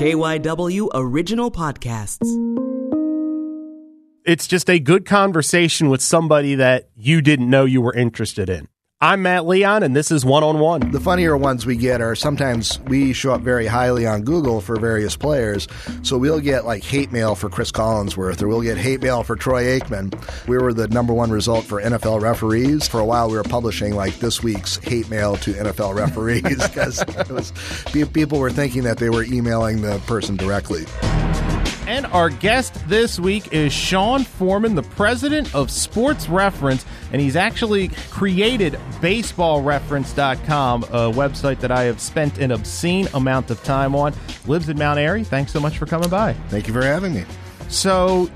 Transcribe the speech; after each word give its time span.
KYW 0.00 0.88
Original 0.94 1.50
Podcasts. 1.50 2.24
It's 4.24 4.46
just 4.46 4.70
a 4.70 4.78
good 4.78 5.04
conversation 5.04 5.90
with 5.90 6.00
somebody 6.00 6.54
that 6.54 6.88
you 6.96 7.20
didn't 7.20 7.50
know 7.50 7.66
you 7.66 7.82
were 7.82 7.92
interested 7.92 8.48
in. 8.48 8.66
I'm 9.02 9.22
Matt 9.22 9.46
Leon, 9.46 9.82
and 9.82 9.96
this 9.96 10.10
is 10.10 10.26
One 10.26 10.44
on 10.44 10.58
One. 10.58 10.90
The 10.90 11.00
funnier 11.00 11.34
ones 11.34 11.64
we 11.64 11.74
get 11.74 12.02
are 12.02 12.14
sometimes 12.14 12.78
we 12.80 13.14
show 13.14 13.32
up 13.32 13.40
very 13.40 13.66
highly 13.66 14.06
on 14.06 14.24
Google 14.24 14.60
for 14.60 14.78
various 14.78 15.16
players. 15.16 15.66
So 16.02 16.18
we'll 16.18 16.38
get 16.40 16.66
like 16.66 16.84
hate 16.84 17.10
mail 17.10 17.34
for 17.34 17.48
Cris 17.48 17.72
Collinsworth, 17.72 18.42
or 18.42 18.48
we'll 18.48 18.60
get 18.60 18.76
hate 18.76 19.00
mail 19.00 19.22
for 19.22 19.36
Troy 19.36 19.80
Aikman. 19.80 20.12
We 20.46 20.58
were 20.58 20.74
the 20.74 20.86
number 20.88 21.14
one 21.14 21.30
result 21.30 21.64
for 21.64 21.80
NFL 21.80 22.20
referees. 22.20 22.88
For 22.88 23.00
a 23.00 23.04
while, 23.06 23.30
we 23.30 23.38
were 23.38 23.42
publishing 23.42 23.94
like 23.94 24.18
this 24.18 24.42
week's 24.42 24.76
hate 24.76 25.08
mail 25.08 25.36
to 25.36 25.54
NFL 25.54 25.94
referees 25.94 26.68
because 26.68 28.12
people 28.12 28.38
were 28.38 28.50
thinking 28.50 28.82
that 28.82 28.98
they 28.98 29.08
were 29.08 29.24
emailing 29.24 29.80
the 29.80 29.98
person 30.00 30.36
directly. 30.36 30.84
And 31.86 32.06
our 32.06 32.30
guest 32.30 32.74
this 32.88 33.18
week 33.18 33.52
is 33.52 33.72
Sean 33.72 34.24
Forman, 34.24 34.74
the 34.74 34.82
president 34.82 35.54
of 35.54 35.70
Sports 35.70 36.28
Reference, 36.28 36.84
and 37.12 37.20
he's 37.20 37.36
actually 37.36 37.88
created 38.10 38.74
baseballreference.com, 39.00 40.84
a 40.84 41.10
website 41.12 41.60
that 41.60 41.70
I 41.70 41.84
have 41.84 42.00
spent 42.00 42.38
an 42.38 42.52
obscene 42.52 43.08
amount 43.14 43.50
of 43.50 43.62
time 43.64 43.94
on. 43.94 44.14
Lives 44.46 44.68
in 44.68 44.78
Mount 44.78 44.98
Airy. 44.98 45.24
Thanks 45.24 45.52
so 45.52 45.60
much 45.60 45.78
for 45.78 45.86
coming 45.86 46.08
by. 46.08 46.34
Thank 46.48 46.66
you 46.68 46.72
for 46.72 46.82
having 46.82 47.14
me. 47.14 47.24
So, 47.68 48.30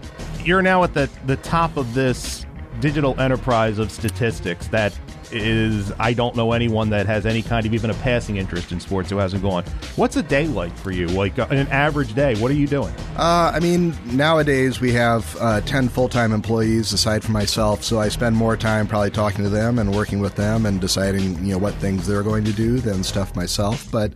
you're 0.45 0.63
now 0.63 0.83
at 0.85 0.95
the, 0.95 1.09
the 1.27 1.37
top 1.37 1.77
of 1.77 1.95
this 1.95 2.45
digital 2.81 3.19
enterprise 3.21 3.79
of 3.79 3.91
statistics 3.91 4.67
that 4.69 4.93
is 5.33 5.93
I 5.99 6.13
don't 6.13 6.37
know 6.37 6.53
anyone 6.53 6.91
that 6.91 7.07
has 7.07 7.27
any 7.27 7.43
kind 7.43 7.67
of 7.67 7.75
even 7.75 7.91
a 7.91 7.95
passing 7.95 8.37
interest 8.37 8.73
in 8.73 8.81
sports 8.81 9.11
who 9.11 9.17
hasn't 9.17 9.43
gone. 9.43 9.65
What's 9.97 10.17
a 10.17 10.23
day 10.23 10.47
like 10.47 10.77
for 10.77 10.91
you? 10.91 11.09
Like 11.09 11.39
uh, 11.39 11.47
an 11.51 11.69
average 11.69 12.15
day, 12.15 12.35
what 12.37 12.51
are 12.51 12.55
you 12.55 12.67
doing? 12.67 12.95
Uh, 13.17 13.53
I 13.55 13.61
mean, 13.61 13.95
nowadays 14.17 14.81
we 14.81 14.93
have 14.93 15.37
uh, 15.41 15.61
10 15.63 15.89
full 15.89 16.09
time 16.09 16.33
employees 16.33 16.93
aside 16.93 17.23
from 17.23 17.33
myself, 17.33 17.83
so 17.85 17.99
I 17.99 18.09
spend 18.09 18.37
more 18.37 18.57
time 18.57 18.87
probably 18.87 19.11
talking 19.11 19.45
to 19.45 19.51
them 19.51 19.79
and 19.79 19.95
working 19.95 20.21
with 20.21 20.35
them 20.35 20.67
and 20.67 20.81
deciding, 20.81 21.45
you 21.45 21.53
know, 21.53 21.59
what 21.59 21.75
things 21.75 22.07
they're 22.07 22.23
going 22.23 22.45
to 22.45 22.53
do 22.53 22.79
than 22.79 23.03
stuff 23.03 23.35
myself. 23.37 23.91
But, 23.91 24.13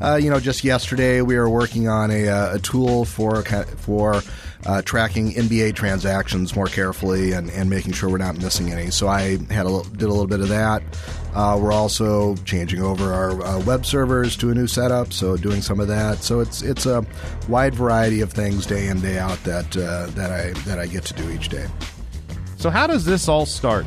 uh, 0.00 0.18
you 0.20 0.30
know, 0.30 0.40
just 0.40 0.64
yesterday 0.64 1.22
we 1.22 1.36
were 1.36 1.48
working 1.48 1.88
on 1.88 2.10
a, 2.10 2.28
uh, 2.28 2.56
a 2.56 2.58
tool 2.58 3.04
for, 3.04 3.42
for, 3.42 4.22
uh, 4.66 4.82
tracking 4.82 5.32
NBA 5.32 5.74
transactions 5.74 6.54
more 6.54 6.66
carefully 6.66 7.32
and, 7.32 7.50
and 7.50 7.70
making 7.70 7.92
sure 7.92 8.08
we're 8.10 8.18
not 8.18 8.38
missing 8.38 8.72
any. 8.72 8.90
So 8.90 9.08
I 9.08 9.38
had 9.52 9.66
a 9.66 9.82
did 9.92 10.02
a 10.02 10.08
little 10.08 10.26
bit 10.26 10.40
of 10.40 10.48
that. 10.48 10.82
Uh, 11.34 11.58
we're 11.60 11.72
also 11.72 12.34
changing 12.44 12.82
over 12.82 13.12
our 13.12 13.42
uh, 13.42 13.60
web 13.60 13.86
servers 13.86 14.36
to 14.36 14.50
a 14.50 14.54
new 14.54 14.66
setup, 14.66 15.12
so 15.12 15.36
doing 15.36 15.62
some 15.62 15.80
of 15.80 15.88
that. 15.88 16.18
So 16.18 16.40
it's 16.40 16.62
it's 16.62 16.86
a 16.86 17.04
wide 17.48 17.74
variety 17.74 18.20
of 18.20 18.32
things 18.32 18.66
day 18.66 18.88
in 18.88 19.00
day 19.00 19.18
out 19.18 19.42
that 19.44 19.76
uh, 19.76 20.06
that 20.10 20.30
I 20.30 20.50
that 20.64 20.78
I 20.78 20.86
get 20.86 21.04
to 21.06 21.14
do 21.14 21.30
each 21.30 21.48
day. 21.48 21.66
So 22.56 22.68
how 22.68 22.86
does 22.86 23.04
this 23.04 23.28
all 23.28 23.46
start? 23.46 23.86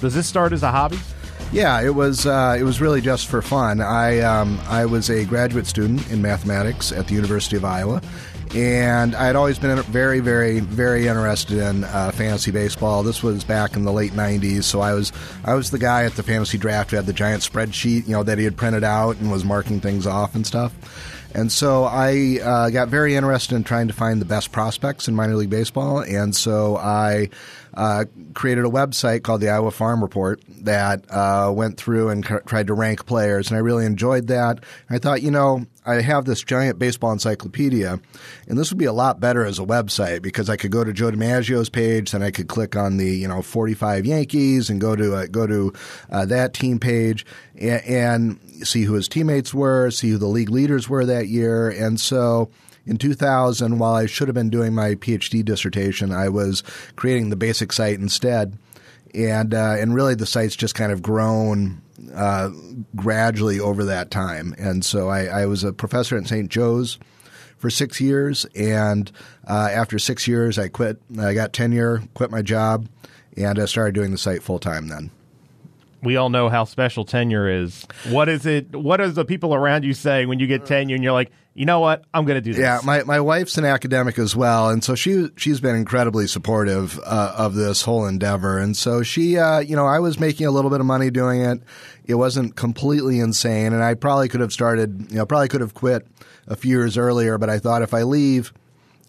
Does 0.00 0.14
this 0.14 0.26
start 0.26 0.52
as 0.52 0.62
a 0.62 0.70
hobby? 0.70 0.98
Yeah, 1.52 1.82
it 1.82 1.94
was. 1.94 2.24
Uh, 2.24 2.56
it 2.58 2.62
was 2.62 2.80
really 2.80 3.02
just 3.02 3.26
for 3.26 3.42
fun. 3.42 3.82
I 3.82 4.20
um, 4.20 4.58
I 4.68 4.86
was 4.86 5.10
a 5.10 5.26
graduate 5.26 5.66
student 5.66 6.10
in 6.10 6.22
mathematics 6.22 6.92
at 6.92 7.08
the 7.08 7.14
University 7.14 7.56
of 7.56 7.64
Iowa, 7.64 8.00
and 8.54 9.14
I 9.14 9.26
had 9.26 9.36
always 9.36 9.58
been 9.58 9.80
very, 9.82 10.20
very, 10.20 10.60
very 10.60 11.08
interested 11.08 11.58
in 11.58 11.84
uh, 11.84 12.10
fantasy 12.12 12.50
baseball. 12.50 13.02
This 13.02 13.22
was 13.22 13.44
back 13.44 13.76
in 13.76 13.84
the 13.84 13.92
late 13.92 14.12
'90s, 14.12 14.64
so 14.64 14.80
I 14.80 14.92
was 14.94 15.12
I 15.44 15.54
was 15.54 15.70
the 15.70 15.78
guy 15.78 16.04
at 16.04 16.12
the 16.14 16.22
fantasy 16.22 16.58
draft 16.58 16.90
who 16.90 16.96
had 16.96 17.06
the 17.06 17.12
giant 17.12 17.42
spreadsheet, 17.42 18.06
you 18.06 18.12
know, 18.12 18.22
that 18.22 18.38
he 18.38 18.44
had 18.44 18.56
printed 18.56 18.84
out 18.84 19.16
and 19.16 19.30
was 19.30 19.44
marking 19.44 19.80
things 19.80 20.06
off 20.06 20.34
and 20.34 20.46
stuff. 20.46 20.72
And 21.34 21.50
so 21.50 21.84
I 21.84 22.40
uh, 22.42 22.70
got 22.70 22.88
very 22.88 23.14
interested 23.14 23.54
in 23.54 23.64
trying 23.64 23.88
to 23.88 23.94
find 23.94 24.20
the 24.20 24.26
best 24.26 24.52
prospects 24.52 25.08
in 25.08 25.14
minor 25.14 25.36
league 25.36 25.50
baseball, 25.50 26.00
and 26.00 26.36
so 26.36 26.76
I 26.76 27.30
uh, 27.74 28.04
created 28.34 28.64
a 28.64 28.68
website 28.68 29.22
called 29.22 29.40
the 29.40 29.48
Iowa 29.48 29.70
Farm 29.70 30.02
Report 30.02 30.40
that 30.62 31.04
uh, 31.10 31.52
went 31.54 31.76
through 31.76 32.10
and 32.10 32.24
tried 32.24 32.66
to 32.66 32.74
rank 32.74 33.06
players, 33.06 33.48
and 33.48 33.56
I 33.56 33.60
really 33.60 33.86
enjoyed 33.86 34.28
that. 34.28 34.62
I 34.90 34.98
thought, 34.98 35.22
you 35.22 35.30
know, 35.30 35.66
I 35.84 36.00
have 36.00 36.24
this 36.24 36.42
giant 36.42 36.78
baseball 36.78 37.12
encyclopedia, 37.12 37.98
and 38.48 38.58
this 38.58 38.70
would 38.70 38.78
be 38.78 38.84
a 38.84 38.92
lot 38.92 39.20
better 39.20 39.44
as 39.44 39.58
a 39.58 39.64
website 39.64 40.22
because 40.22 40.48
I 40.48 40.56
could 40.56 40.70
go 40.70 40.84
to 40.84 40.92
Joe 40.92 41.10
DiMaggio's 41.10 41.68
page, 41.68 42.12
then 42.12 42.22
I 42.22 42.30
could 42.30 42.48
click 42.48 42.76
on 42.76 42.98
the 42.98 43.10
you 43.10 43.26
know 43.26 43.42
45 43.42 44.06
Yankees 44.06 44.70
and 44.70 44.80
go 44.80 44.94
to 44.94 45.16
uh, 45.16 45.26
go 45.26 45.46
to 45.46 45.72
uh, 46.10 46.24
that 46.26 46.54
team 46.54 46.78
page 46.78 47.26
and, 47.58 47.84
and 47.84 48.66
see 48.66 48.84
who 48.84 48.94
his 48.94 49.08
teammates 49.08 49.52
were, 49.52 49.90
see 49.90 50.10
who 50.10 50.18
the 50.18 50.26
league 50.26 50.50
leaders 50.50 50.88
were 50.88 51.04
that 51.04 51.28
year, 51.28 51.68
and 51.68 51.98
so 51.98 52.50
in 52.86 52.96
2000, 52.96 53.78
while 53.78 53.94
I 53.94 54.06
should 54.06 54.28
have 54.28 54.34
been 54.34 54.50
doing 54.50 54.74
my 54.74 54.94
PhD 54.94 55.44
dissertation, 55.44 56.12
I 56.12 56.28
was 56.28 56.62
creating 56.96 57.30
the 57.30 57.36
basic 57.36 57.72
site 57.72 57.98
instead, 57.98 58.58
and 59.14 59.54
uh, 59.54 59.76
and 59.78 59.94
really 59.94 60.14
the 60.14 60.26
site's 60.26 60.56
just 60.56 60.74
kind 60.74 60.90
of 60.90 61.02
grown 61.02 61.80
uh, 62.14 62.50
gradually 62.96 63.60
over 63.60 63.84
that 63.84 64.10
time. 64.10 64.54
And 64.58 64.84
so 64.84 65.08
I, 65.08 65.26
I, 65.26 65.46
was 65.46 65.62
a 65.62 65.72
professor 65.72 66.16
at 66.16 66.26
St. 66.26 66.50
Joe's 66.50 66.98
for 67.58 67.70
six 67.70 68.00
years, 68.00 68.44
and 68.56 69.10
uh, 69.46 69.68
after 69.72 69.98
six 69.98 70.26
years, 70.26 70.58
I 70.58 70.68
quit. 70.68 71.00
I 71.18 71.34
got 71.34 71.52
tenure, 71.52 72.02
quit 72.14 72.30
my 72.30 72.42
job, 72.42 72.88
and 73.36 73.58
I 73.58 73.66
started 73.66 73.94
doing 73.94 74.10
the 74.10 74.18
site 74.18 74.42
full 74.42 74.58
time 74.58 74.88
then 74.88 75.10
we 76.02 76.16
all 76.16 76.30
know 76.30 76.48
how 76.48 76.64
special 76.64 77.04
tenure 77.04 77.48
is. 77.48 77.86
What 78.08 78.28
is 78.28 78.44
it? 78.44 78.74
What 78.74 79.00
is 79.00 79.14
the 79.14 79.24
people 79.24 79.54
around 79.54 79.84
you 79.84 79.94
saying 79.94 80.28
when 80.28 80.40
you 80.40 80.46
get 80.46 80.66
tenure 80.66 80.94
and 80.94 81.04
you're 81.04 81.12
like, 81.12 81.30
you 81.54 81.66
know 81.66 81.80
what, 81.80 82.04
I'm 82.14 82.24
going 82.24 82.36
to 82.36 82.40
do 82.40 82.52
this? 82.52 82.60
Yeah, 82.60 82.80
my, 82.82 83.02
my 83.02 83.20
wife's 83.20 83.58
an 83.58 83.64
academic 83.64 84.18
as 84.18 84.34
well, 84.34 84.70
and 84.70 84.82
so 84.82 84.94
she 84.94 85.28
she's 85.36 85.60
been 85.60 85.76
incredibly 85.76 86.26
supportive 86.26 86.98
uh, 87.00 87.34
of 87.36 87.54
this 87.54 87.82
whole 87.82 88.06
endeavor. 88.06 88.58
And 88.58 88.76
so 88.76 89.02
she, 89.02 89.38
uh, 89.38 89.60
you 89.60 89.76
know, 89.76 89.86
I 89.86 89.98
was 89.98 90.18
making 90.18 90.46
a 90.46 90.50
little 90.50 90.70
bit 90.70 90.80
of 90.80 90.86
money 90.86 91.10
doing 91.10 91.42
it. 91.42 91.62
It 92.04 92.14
wasn't 92.14 92.56
completely 92.56 93.20
insane, 93.20 93.72
and 93.72 93.82
I 93.82 93.94
probably 93.94 94.28
could 94.28 94.40
have 94.40 94.52
started, 94.52 95.10
you 95.10 95.18
know, 95.18 95.26
probably 95.26 95.48
could 95.48 95.60
have 95.60 95.74
quit 95.74 96.06
a 96.46 96.56
few 96.56 96.78
years 96.78 96.96
earlier. 96.96 97.38
But 97.38 97.50
I 97.50 97.58
thought 97.58 97.82
if 97.82 97.92
I 97.92 98.02
leave 98.02 98.52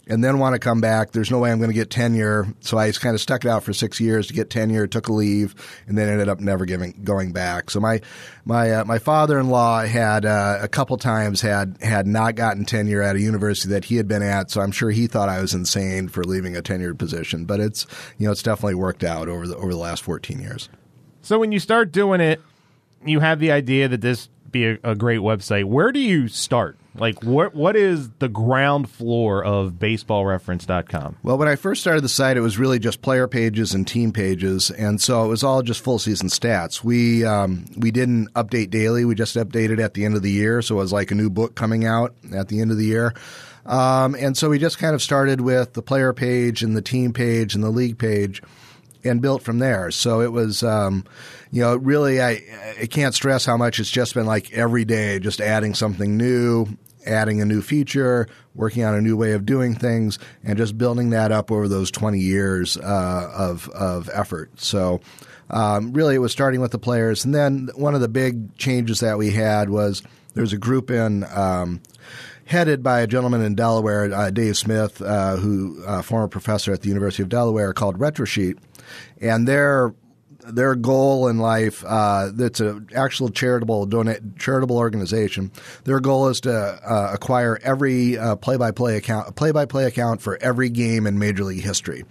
and 0.08 0.24
then 0.24 0.38
want 0.38 0.54
to 0.54 0.60
come 0.60 0.82
back. 0.82 1.12
There's 1.12 1.32
no 1.32 1.40
way 1.40 1.52
I'm 1.52 1.60
going 1.60 1.70
to 1.70 1.76
get 1.76 1.90
tenure. 1.90 2.48
So 2.60 2.78
I 2.78 2.92
kind 2.92 3.16
of 3.16 3.22
stuck 3.22 3.46
it 3.46 3.50
out 3.50 3.64
for 3.64 3.74
six 3.74 4.00
years 4.00 4.28
to 4.28 4.34
get 4.34 4.50
tenure, 4.50 4.86
took 4.86 5.08
a 5.08 5.14
leave, 5.14 5.56
and 5.88 5.98
then 5.98 6.10
ended 6.10 6.28
up 6.28 6.40
never 6.40 6.66
giving 6.66 7.00
going 7.04 7.32
back. 7.32 7.70
So 7.70 7.80
my 7.80 8.02
my 8.46 8.72
uh, 8.72 8.86
my 8.86 9.00
father-in-law 9.00 9.86
had 9.86 10.26
uh, 10.26 10.60
a 10.62 10.68
couple 10.68 10.98
times 10.98 11.42
had 11.42 11.78
had 11.82 12.06
not 12.06 12.36
gotten 12.36 12.66
tenure 12.66 13.02
at 13.02 13.16
a 13.16 13.22
university 13.22 13.70
that 13.74 13.86
he 13.86 13.96
had 13.96 14.08
been 14.08 14.24
at. 14.24 14.52
So 14.52 14.62
I'm 14.62 14.72
sure 14.72 14.92
he 14.92 15.08
thought 15.08 15.30
I 15.30 15.42
was 15.42 15.54
insane 15.54 16.10
for 16.10 16.24
leaving 16.24 16.58
a 16.58 16.62
tenured 16.62 16.98
position. 16.98 17.46
But 17.46 17.60
it's 17.60 17.88
you 18.18 18.26
know 18.26 18.32
it's 18.32 18.44
definitely 18.44 18.76
worked 18.76 19.04
out 19.04 19.30
over 19.30 19.48
the 19.48 19.56
over 19.56 19.72
the 19.72 19.78
last 19.78 20.04
14 20.04 20.40
years. 20.40 20.70
So 21.22 21.40
when 21.40 21.54
you 21.54 21.60
start 21.60 21.94
doing 21.94 22.20
it, 22.20 22.42
you 23.06 23.22
have 23.22 23.40
the 23.40 23.52
idea 23.52 23.88
that 23.88 24.02
this 24.02 24.28
be 24.54 24.68
a, 24.68 24.78
a 24.84 24.96
great 24.96 25.20
website. 25.20 25.66
Where 25.66 25.92
do 25.92 26.00
you 26.00 26.30
start? 26.30 26.78
Like 26.96 27.24
what 27.24 27.56
what 27.56 27.76
is 27.76 28.10
the 28.20 28.30
ground 28.30 28.90
floor 28.90 29.44
of 29.44 29.74
baseballreference.com? 29.74 31.18
Well, 31.24 31.38
when 31.38 31.48
I 31.48 31.56
first 31.56 31.82
started 31.82 32.04
the 32.04 32.10
site, 32.10 32.38
it 32.38 32.42
was 32.42 32.60
really 32.60 32.78
just 32.78 33.02
player 33.02 33.28
pages 33.28 33.74
and 33.74 33.88
team 33.88 34.14
pages, 34.14 34.70
and 34.70 35.02
so 35.02 35.26
it 35.26 35.28
was 35.28 35.44
all 35.44 35.64
just 35.64 35.84
full 35.84 35.98
season 35.98 36.30
stats. 36.30 36.84
We 36.84 37.26
um, 37.26 37.66
we 37.76 37.90
didn't 37.90 38.32
update 38.36 38.70
daily; 38.70 39.06
we 39.06 39.16
just 39.16 39.36
updated 39.36 39.84
at 39.84 39.96
the 39.96 40.06
end 40.06 40.16
of 40.16 40.22
the 40.22 40.32
year, 40.32 40.62
so 40.62 40.76
it 40.76 40.80
was 40.80 40.94
like 40.94 41.10
a 41.10 41.16
new 41.16 41.32
book 41.32 41.56
coming 41.56 41.86
out 41.86 42.16
at 42.32 42.48
the 42.48 42.62
end 42.62 42.70
of 42.70 42.78
the 42.78 42.86
year. 42.86 43.14
Um, 43.66 44.14
and 44.16 44.38
so 44.38 44.50
we 44.50 44.60
just 44.60 44.78
kind 44.78 44.94
of 44.94 45.02
started 45.02 45.42
with 45.42 45.74
the 45.74 45.82
player 45.82 46.14
page 46.14 46.64
and 46.64 46.76
the 46.76 46.82
team 46.82 47.14
page 47.14 47.56
and 47.56 47.64
the 47.64 47.70
league 47.70 47.98
page 47.98 48.42
and 49.04 49.22
built 49.22 49.42
from 49.42 49.60
there. 49.60 49.92
So 49.92 50.22
it 50.22 50.32
was, 50.32 50.64
um, 50.64 51.06
you 51.52 51.62
know, 51.62 51.76
really, 51.76 52.22
I, 52.22 52.42
I 52.82 52.86
can't 52.88 53.14
stress 53.14 53.46
how 53.46 53.58
much 53.58 53.80
it's 53.80 53.90
just 53.90 54.14
been 54.14 54.26
like 54.26 54.52
every 54.54 54.86
day, 54.86 55.20
just 55.20 55.42
adding 55.42 55.74
something 55.74 56.18
new, 56.18 56.68
adding 57.06 57.42
a 57.42 57.46
new 57.46 57.62
feature, 57.62 58.28
working 58.56 58.84
on 58.84 58.96
a 58.96 59.02
new 59.02 59.18
way 59.18 59.34
of 59.34 59.46
doing 59.46 59.76
things, 59.76 60.20
and 60.44 60.58
just 60.58 60.78
building 60.78 61.10
that 61.12 61.32
up 61.32 61.52
over 61.52 61.68
those 61.68 61.92
20 61.92 62.20
years 62.20 62.78
uh, 62.78 63.32
of, 63.36 63.70
of 63.70 64.10
effort. 64.14 64.60
So, 64.60 65.02
um, 65.50 65.94
really, 65.94 66.16
it 66.16 66.20
was 66.20 66.32
starting 66.32 66.62
with 66.62 66.72
the 66.72 66.80
players. 66.80 67.26
And 67.26 67.36
then 67.36 67.70
one 67.76 67.96
of 67.96 68.02
the 68.02 68.08
big 68.08 68.58
changes 68.58 69.02
that 69.02 69.18
we 69.18 69.32
had 69.32 69.70
was 69.70 70.02
there's 70.34 70.54
a 70.54 70.58
group 70.58 70.90
in 70.90 71.26
um, 71.26 71.82
headed 72.46 72.82
by 72.82 73.02
a 73.02 73.08
gentleman 73.08 73.42
in 73.42 73.56
Delaware, 73.56 74.12
uh, 74.14 74.30
Dave 74.32 74.58
Smith, 74.58 75.02
uh, 75.02 75.36
who 75.38 75.84
uh, 75.86 76.02
former 76.02 76.28
professor 76.28 76.74
at 76.74 76.82
the 76.82 76.90
University 76.90 77.24
of 77.24 77.30
Delaware, 77.30 77.74
called 77.74 78.00
RetroSheet 78.00 78.58
and 79.22 79.48
their 79.48 79.94
their 80.46 80.76
goal 80.76 81.30
in 81.30 81.38
life 81.38 81.86
uh, 81.88 82.30
that's 82.34 82.60
an 82.60 82.90
actual 82.94 83.30
charitable 83.30 83.86
donate 83.86 84.38
charitable 84.38 84.78
organization. 84.78 85.52
Their 85.86 86.00
goal 86.00 86.28
is 86.28 86.42
to 86.42 86.54
uh, 86.54 87.12
acquire 87.14 87.60
every 87.64 88.18
play 88.42 88.58
by 88.58 88.72
play 88.72 88.98
account 88.98 89.36
play 89.36 89.52
by 89.52 89.66
play 89.66 89.86
account 89.86 90.22
for 90.22 90.38
every 90.42 90.70
game 90.70 91.08
in 91.08 91.18
Major 91.18 91.46
League 91.46 91.64
history, 91.64 92.04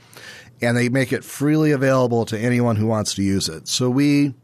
and 0.60 0.76
they 0.76 0.88
make 0.88 1.12
it 1.12 1.24
freely 1.24 1.72
available 1.72 2.24
to 2.26 2.38
anyone 2.38 2.76
who 2.76 2.86
wants 2.86 3.14
to 3.14 3.22
use 3.22 3.48
it. 3.48 3.68
So 3.68 3.90
we. 3.90 4.34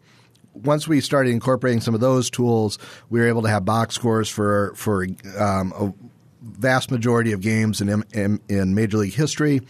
Once 0.55 0.89
we 0.89 1.01
started 1.01 1.31
incorporating 1.31 1.81
some 1.81 1.95
of 1.95 2.01
those 2.01 2.29
tools, 2.29 2.81
we 3.11 3.21
were 3.21 3.29
able 3.29 3.43
to 3.43 3.49
have 3.49 3.65
box 3.65 3.95
scores 3.95 4.29
for 4.29 4.73
for 4.75 5.07
um, 5.39 5.95
vast 6.43 6.91
majority 6.91 7.33
of 7.33 7.41
games 7.41 7.81
in, 7.81 8.03
in, 8.13 8.41
in 8.49 8.75
Major 8.75 8.99
League 8.99 9.15
history, 9.15 9.61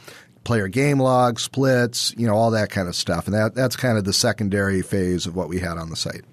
player 0.48 0.66
game 0.66 0.98
log, 0.98 1.38
splits, 1.38 2.14
you 2.16 2.26
know, 2.26 2.34
all 2.34 2.52
that 2.52 2.70
kind 2.70 2.88
of 2.88 2.96
stuff. 2.96 3.26
And 3.26 3.34
that, 3.34 3.54
that's 3.54 3.76
kind 3.76 3.98
of 3.98 4.04
the 4.04 4.14
secondary 4.14 4.80
phase 4.80 5.26
of 5.26 5.36
what 5.36 5.50
we 5.50 5.60
had 5.60 5.76
on 5.76 5.90
the 5.90 5.94
site. 5.94 6.24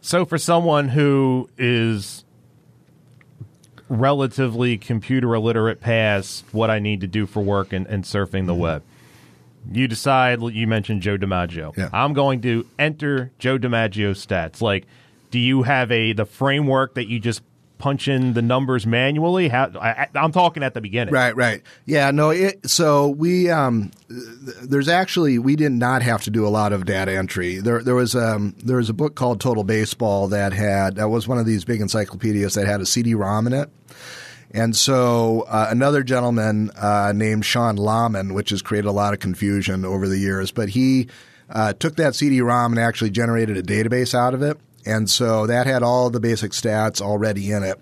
So 0.00 0.24
for 0.24 0.38
someone 0.38 0.88
who 0.88 1.50
is 1.58 2.24
relatively 3.90 4.78
computer 4.78 5.34
illiterate 5.34 5.78
past 5.78 6.42
what 6.52 6.70
I 6.70 6.78
need 6.78 7.02
to 7.02 7.06
do 7.06 7.26
for 7.26 7.42
work 7.42 7.74
and, 7.74 7.86
and 7.86 8.02
surfing 8.02 8.46
the 8.46 8.54
mm-hmm. 8.54 8.62
web, 8.62 8.82
you 9.70 9.86
decide 9.86 10.40
you 10.40 10.66
mentioned 10.66 11.02
Joe 11.02 11.18
DiMaggio. 11.18 11.76
Yeah. 11.76 11.90
I'm 11.92 12.14
going 12.14 12.40
to 12.40 12.66
enter 12.78 13.30
Joe 13.38 13.58
DiMaggio 13.58 14.12
stats. 14.12 14.62
Like, 14.62 14.86
do 15.30 15.38
you 15.38 15.64
have 15.64 15.92
a 15.92 16.14
the 16.14 16.24
framework 16.24 16.94
that 16.94 17.08
you 17.08 17.20
just 17.20 17.42
punch 17.80 18.06
in 18.06 18.34
the 18.34 18.42
numbers 18.42 18.86
manually? 18.86 19.48
How 19.48 19.70
I, 19.80 20.08
am 20.14 20.32
talking 20.32 20.62
at 20.62 20.74
the 20.74 20.80
beginning. 20.80 21.12
Right, 21.12 21.34
right. 21.34 21.62
Yeah, 21.86 22.10
no. 22.12 22.30
It, 22.30 22.68
so 22.70 23.08
we 23.08 23.50
um, 23.50 23.90
there's 24.08 24.88
actually 24.88 25.38
we 25.38 25.56
did 25.56 25.72
not 25.72 26.02
have 26.02 26.22
to 26.22 26.30
do 26.30 26.46
a 26.46 26.50
lot 26.50 26.72
of 26.72 26.86
data 26.86 27.16
entry. 27.16 27.58
There 27.58 27.82
there 27.82 27.94
was 27.94 28.14
um 28.14 28.54
there 28.62 28.76
was 28.76 28.88
a 28.88 28.94
book 28.94 29.14
called 29.16 29.40
Total 29.40 29.64
Baseball 29.64 30.28
that 30.28 30.52
had 30.52 30.96
that 30.96 31.08
was 31.08 31.26
one 31.26 31.38
of 31.38 31.46
these 31.46 31.64
big 31.64 31.80
encyclopedias 31.80 32.54
that 32.54 32.66
had 32.66 32.80
a 32.80 32.86
CD-ROM 32.86 33.46
in 33.48 33.52
it. 33.52 33.70
And 34.52 34.74
so 34.76 35.42
uh, 35.48 35.68
another 35.70 36.02
gentleman 36.02 36.70
uh, 36.70 37.12
named 37.14 37.44
Sean 37.44 37.76
Lahman, 37.76 38.34
which 38.34 38.50
has 38.50 38.62
created 38.62 38.88
a 38.88 38.92
lot 38.92 39.14
of 39.14 39.20
confusion 39.20 39.84
over 39.84 40.08
the 40.08 40.18
years, 40.18 40.50
but 40.50 40.70
he 40.70 41.08
uh, 41.48 41.72
took 41.74 41.96
that 41.96 42.14
CD-ROM 42.14 42.72
and 42.72 42.80
actually 42.80 43.10
generated 43.10 43.56
a 43.56 43.62
database 43.62 44.14
out 44.14 44.34
of 44.34 44.42
it. 44.42 44.58
And 44.86 45.10
so 45.10 45.46
that 45.46 45.66
had 45.66 45.82
all 45.82 46.10
the 46.10 46.20
basic 46.20 46.52
stats 46.52 47.00
already 47.00 47.52
in 47.52 47.62
it. 47.62 47.78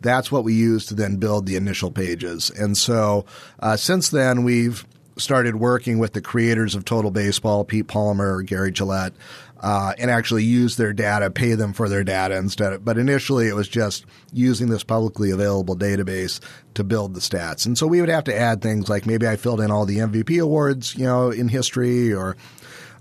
That's 0.00 0.32
what 0.32 0.44
we 0.44 0.54
used 0.54 0.88
to 0.88 0.94
then 0.94 1.16
build 1.16 1.46
the 1.46 1.56
initial 1.56 1.90
pages. 1.90 2.50
And 2.50 2.76
so 2.76 3.24
uh, 3.60 3.76
since 3.76 4.10
then, 4.10 4.44
we've 4.44 4.84
started 5.16 5.56
working 5.56 5.98
with 5.98 6.12
the 6.12 6.20
creators 6.20 6.74
of 6.74 6.84
Total 6.84 7.10
Baseball, 7.10 7.64
Pete 7.64 7.86
Palmer, 7.86 8.42
Gary 8.42 8.72
Gillette, 8.72 9.12
uh, 9.60 9.92
and 9.98 10.10
actually 10.10 10.44
use 10.44 10.76
their 10.76 10.92
data, 10.92 11.30
pay 11.30 11.54
them 11.54 11.72
for 11.72 11.88
their 11.88 12.02
data 12.02 12.36
instead. 12.36 12.72
Of, 12.72 12.84
but 12.84 12.96
initially, 12.96 13.46
it 13.46 13.54
was 13.54 13.68
just 13.68 14.06
using 14.32 14.68
this 14.70 14.82
publicly 14.82 15.30
available 15.30 15.76
database 15.76 16.40
to 16.74 16.84
build 16.84 17.14
the 17.14 17.20
stats. 17.20 17.66
And 17.66 17.76
so 17.76 17.86
we 17.86 18.00
would 18.00 18.08
have 18.08 18.24
to 18.24 18.36
add 18.36 18.62
things 18.62 18.88
like 18.88 19.06
maybe 19.06 19.28
I 19.28 19.36
filled 19.36 19.60
in 19.60 19.70
all 19.70 19.84
the 19.84 19.98
MVP 19.98 20.42
awards, 20.42 20.94
you 20.96 21.04
know, 21.04 21.30
in 21.30 21.48
history, 21.48 22.12
or 22.12 22.36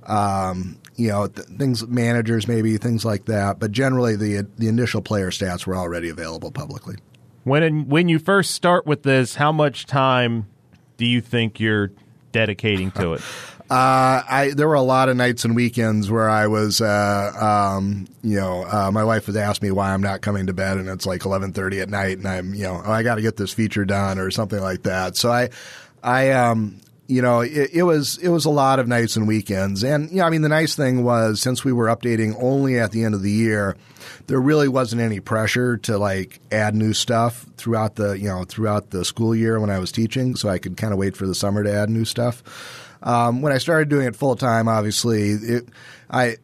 um, 0.06 0.78
you 1.00 1.08
know, 1.08 1.28
th- 1.28 1.48
things 1.48 1.88
managers 1.88 2.48
maybe 2.48 2.78
things 2.78 3.06
like 3.06 3.26
that. 3.26 3.60
But 3.60 3.72
generally, 3.72 4.16
the 4.16 4.48
the 4.58 4.68
initial 4.68 5.02
player 5.02 5.32
stats 5.32 5.66
were 5.66 5.76
already 5.76 6.10
available 6.10 6.52
publicly. 6.52 6.98
When 7.46 7.88
when 7.88 8.10
you 8.10 8.20
first 8.20 8.52
start 8.52 8.86
with 8.86 9.04
this, 9.04 9.36
how 9.36 9.52
much 9.52 9.86
time 9.86 10.48
do 10.98 11.06
you 11.06 11.22
think 11.22 11.60
you're 11.60 11.92
dedicating 12.32 12.92
to 12.92 13.14
it? 13.14 13.22
Uh, 13.72 14.24
I 14.28 14.52
there 14.56 14.68
were 14.68 14.74
a 14.74 14.82
lot 14.82 15.10
of 15.10 15.16
nights 15.16 15.46
and 15.46 15.56
weekends 15.56 16.10
where 16.10 16.28
I 16.28 16.48
was, 16.48 16.82
uh, 16.82 17.32
um, 17.78 18.08
you 18.24 18.36
know, 18.36 18.64
uh, 18.64 18.90
my 18.92 19.04
wife 19.04 19.28
would 19.28 19.38
ask 19.38 19.62
me 19.62 19.70
why 19.70 19.94
I'm 19.94 20.02
not 20.02 20.22
coming 20.22 20.48
to 20.48 20.54
bed, 20.54 20.78
and 20.78 20.90
it's 20.90 21.06
like 21.06 21.22
11:30 21.22 21.84
at 21.84 21.88
night, 21.88 22.18
and 22.18 22.28
I'm, 22.28 22.56
you 22.56 22.64
know, 22.64 22.82
oh, 22.84 22.92
I 22.92 23.04
got 23.04 23.16
to 23.16 23.22
get 23.22 23.38
this 23.38 23.54
feature 23.54 23.86
done 23.86 24.18
or 24.18 24.32
something 24.32 24.60
like 24.60 24.82
that. 24.84 25.18
So 25.18 25.32
I, 25.32 25.50
I, 26.02 26.32
um, 26.32 26.82
you 27.10 27.24
know, 27.24 27.42
it, 27.42 27.72
it, 27.74 27.84
was 27.84 28.20
it 28.20 28.30
was 28.30 28.46
a 28.46 28.52
lot 28.52 28.78
of 28.78 28.88
nights 28.88 29.16
and 29.16 29.28
weekends, 29.28 29.84
and 29.84 30.12
you 30.12 30.18
know, 30.18 30.26
I 30.26 30.30
mean, 30.30 30.44
the 30.44 30.50
nice 30.50 30.76
thing 30.76 31.04
was 31.04 31.42
since 31.42 31.66
we 31.66 31.74
were 31.74 31.88
updating 31.88 32.36
only 32.40 32.78
at 32.78 32.92
the 32.92 33.04
end 33.04 33.16
of 33.16 33.24
the 33.24 33.32
year, 33.32 33.76
there 34.28 34.40
really 34.40 34.68
wasn't 34.68 35.02
any 35.02 35.20
pressure 35.20 35.76
to 35.78 35.98
like 35.98 36.40
add 36.52 36.76
new 36.76 36.94
stuff 36.94 37.48
throughout 37.58 37.96
the 37.96 38.12
you 38.12 38.28
know 38.28 38.44
throughout 38.44 38.92
the 38.92 39.04
school 39.04 39.34
year 39.36 39.60
when 39.60 39.72
I 39.72 39.80
was 39.80 39.92
teaching, 39.92 40.36
so 40.36 40.50
I 40.50 40.60
could 40.60 40.78
kind 40.78 40.94
of 40.94 41.00
wait 41.00 41.18
for 41.18 41.26
the 41.26 41.34
summer 41.34 41.64
to 41.64 41.74
add 41.74 41.90
new 41.90 42.06
stuff. 42.06 42.44
Um, 43.02 43.42
when 43.42 43.54
I 43.54 43.58
started 43.58 43.90
doing 43.90 44.06
it 44.06 44.16
full 44.16 44.36
time, 44.36 44.68
obviously, 44.68 45.32
it, 45.32 45.70
I 46.12 46.38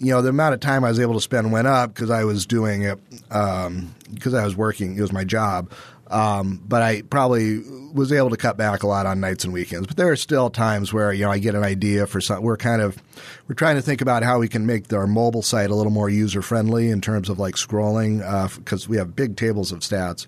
you 0.00 0.12
know, 0.12 0.20
the 0.20 0.28
amount 0.28 0.52
of 0.52 0.60
time 0.60 0.84
I 0.84 0.90
was 0.90 1.00
able 1.00 1.14
to 1.14 1.20
spend 1.20 1.50
went 1.50 1.66
up 1.66 1.94
because 1.94 2.10
I 2.10 2.24
was 2.24 2.44
doing 2.44 2.82
it 2.82 2.98
because 3.10 3.66
um, 3.66 4.34
I 4.34 4.44
was 4.44 4.54
working. 4.54 4.96
It 4.96 5.00
was 5.00 5.12
my 5.12 5.24
job. 5.24 5.70
Um, 6.10 6.60
but 6.66 6.82
I 6.82 7.02
probably 7.02 7.62
was 7.92 8.12
able 8.12 8.30
to 8.30 8.36
cut 8.36 8.56
back 8.56 8.82
a 8.82 8.86
lot 8.86 9.06
on 9.06 9.20
nights 9.20 9.44
and 9.44 9.52
weekends. 9.52 9.86
But 9.86 9.96
there 9.96 10.10
are 10.10 10.16
still 10.16 10.50
times 10.50 10.92
where 10.92 11.12
you 11.12 11.24
know 11.24 11.30
I 11.30 11.38
get 11.38 11.54
an 11.54 11.62
idea 11.62 12.06
for 12.06 12.20
something. 12.20 12.44
We're 12.44 12.56
kind 12.56 12.82
of 12.82 13.00
we're 13.48 13.54
trying 13.54 13.76
to 13.76 13.82
think 13.82 14.00
about 14.00 14.22
how 14.22 14.38
we 14.38 14.48
can 14.48 14.66
make 14.66 14.92
our 14.92 15.06
mobile 15.06 15.42
site 15.42 15.70
a 15.70 15.74
little 15.74 15.92
more 15.92 16.08
user 16.10 16.42
friendly 16.42 16.90
in 16.90 17.00
terms 17.00 17.28
of 17.28 17.38
like 17.38 17.54
scrolling 17.54 18.18
because 18.56 18.86
uh, 18.86 18.90
we 18.90 18.96
have 18.96 19.14
big 19.14 19.36
tables 19.36 19.72
of 19.72 19.80
stats. 19.80 20.26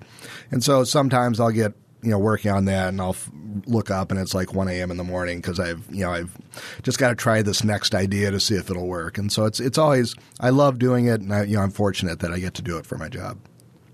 And 0.50 0.62
so 0.62 0.84
sometimes 0.84 1.40
I'll 1.40 1.50
get 1.50 1.72
you 2.02 2.10
know 2.10 2.18
working 2.18 2.50
on 2.50 2.64
that 2.66 2.88
and 2.88 3.00
I'll 3.00 3.10
f- 3.10 3.30
look 3.66 3.90
up 3.90 4.10
and 4.10 4.20
it's 4.20 4.34
like 4.34 4.54
1 4.54 4.68
a.m. 4.68 4.90
in 4.90 4.96
the 4.96 5.04
morning 5.04 5.38
because 5.38 5.60
I've 5.60 5.84
you 5.90 6.04
know 6.04 6.12
I've 6.12 6.36
just 6.82 6.98
got 6.98 7.08
to 7.08 7.14
try 7.14 7.42
this 7.42 7.64
next 7.64 7.94
idea 7.94 8.30
to 8.30 8.40
see 8.40 8.54
if 8.54 8.70
it'll 8.70 8.88
work. 8.88 9.18
And 9.18 9.32
so 9.32 9.46
it's 9.46 9.60
it's 9.60 9.78
always 9.78 10.14
I 10.40 10.50
love 10.50 10.78
doing 10.78 11.06
it 11.06 11.20
and 11.20 11.32
I, 11.32 11.44
you 11.44 11.56
know 11.56 11.62
I'm 11.62 11.70
fortunate 11.70 12.20
that 12.20 12.32
I 12.32 12.38
get 12.38 12.54
to 12.54 12.62
do 12.62 12.76
it 12.78 12.86
for 12.86 12.98
my 12.98 13.08
job. 13.08 13.38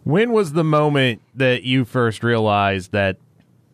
When 0.08 0.32
was 0.32 0.54
the 0.54 0.64
moment 0.64 1.20
that 1.34 1.64
you 1.64 1.84
first 1.84 2.24
realized 2.24 2.92
that 2.92 3.18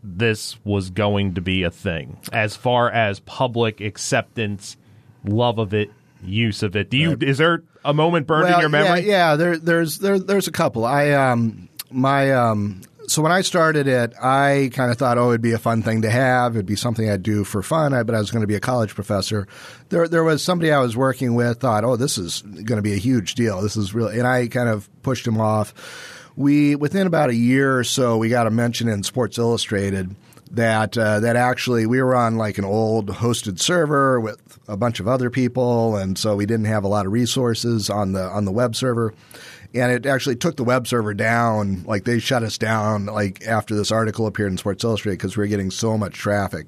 this 0.03 0.59
was 0.65 0.91
going 0.91 1.35
to 1.35 1.41
be 1.41 1.63
a 1.63 1.71
thing 1.71 2.19
as 2.33 2.57
far 2.57 2.91
as 2.91 3.21
public 3.21 3.81
acceptance, 3.81 4.77
love 5.25 5.61
of 5.61 5.73
it, 5.73 5.93
use 6.25 6.65
of 6.65 6.75
it? 6.75 6.91
Do 6.91 6.97
you 6.97 7.11
right. 7.11 7.23
is 7.23 7.39
there 7.39 7.63
a 7.85 7.95
moment 7.95 8.27
burned 8.27 8.49
well, 8.49 8.55
in 8.55 8.61
your 8.63 8.69
memory? 8.69 9.03
Yeah, 9.03 9.31
yeah 9.31 9.37
there, 9.37 9.59
there's 9.59 9.99
there, 10.01 10.19
there's 10.19 10.49
a 10.49 10.51
couple. 10.51 10.85
I 10.85 11.13
um 11.13 11.69
my 11.93 12.33
um 12.33 12.83
so 13.07 13.23
when 13.23 13.31
I 13.31 13.43
started 13.43 13.87
it, 13.87 14.13
I 14.21 14.71
kind 14.73 14.91
of 14.91 14.99
thought, 14.99 15.19
oh, 15.19 15.29
it'd 15.29 15.41
be 15.41 15.53
a 15.53 15.59
fun 15.59 15.85
thing 15.85 16.03
to 16.03 16.11
have. 16.11 16.57
It'd 16.57 16.67
be 16.67 16.75
something 16.75 17.09
I'd 17.09 17.23
do 17.23 17.45
for 17.45 17.63
fun. 17.63 17.95
I, 17.95 18.03
but 18.03 18.17
I 18.17 18.19
was 18.19 18.33
going 18.33 18.41
to 18.41 18.49
be 18.49 18.57
a 18.57 18.61
college 18.61 18.97
professor. 18.97 19.47
There, 19.91 20.09
there 20.09 20.25
was 20.25 20.43
somebody 20.43 20.73
I 20.73 20.81
was 20.81 20.97
working 20.97 21.35
with 21.35 21.61
thought, 21.61 21.85
oh, 21.85 21.97
this 21.97 22.17
is 22.17 22.41
going 22.43 22.77
to 22.77 22.83
be 22.83 22.95
a 22.95 22.99
huge 22.99 23.35
deal. 23.35 23.61
This 23.61 23.77
is 23.77 23.95
really, 23.95 24.19
and 24.19 24.27
I 24.27 24.49
kind 24.49 24.71
of 24.71 24.89
pushed 25.03 25.27
him 25.27 25.39
off 25.39 25.75
we 26.37 26.77
within 26.77 27.07
about 27.07 27.31
a 27.31 27.35
year 27.35 27.79
or 27.79 27.85
so 27.85 28.17
we 28.17 28.29
got 28.29 28.47
a 28.47 28.51
mention 28.51 28.89
in 28.89 29.03
Sports 29.03 29.39
Illustrated 29.39 30.15
that 30.51 30.97
uh, 30.97 31.21
that 31.21 31.37
actually 31.37 31.87
we 31.87 32.03
were 32.03 32.15
on 32.15 32.37
like 32.37 32.59
an 32.59 32.65
old 32.65 33.09
hosted 33.09 33.61
server 33.61 34.21
with 34.21 34.59
a 34.69 34.77
bunch 34.77 35.01
of 35.01 35.09
other 35.09 35.31
people, 35.31 35.97
and 35.97 36.17
so 36.17 36.37
we 36.37 36.47
didn't 36.47 36.67
have 36.67 36.85
a 36.85 36.89
lot 36.89 37.07
of 37.07 37.13
resources 37.13 37.91
on 37.91 38.13
the 38.13 38.23
on 38.23 38.45
the 38.45 38.53
web 38.53 38.75
server. 38.75 39.15
And 39.75 39.91
it 39.91 40.07
actually 40.07 40.37
took 40.37 40.57
the 40.57 40.63
web 40.63 40.87
server 40.87 41.15
down. 41.15 41.83
Like 41.83 42.05
they 42.05 42.21
shut 42.21 42.45
us 42.45 42.59
down 42.59 43.07
like 43.07 43.45
after 43.45 43.75
this 43.75 43.91
article 43.91 44.27
appeared 44.27 44.53
in 44.53 44.59
Sports 44.59 44.85
Illustrated 44.85 45.19
because 45.19 45.37
we 45.37 45.43
were 45.43 45.49
getting 45.49 45.73
so 45.73 45.99
much 45.99 46.15
traffic. 46.15 46.67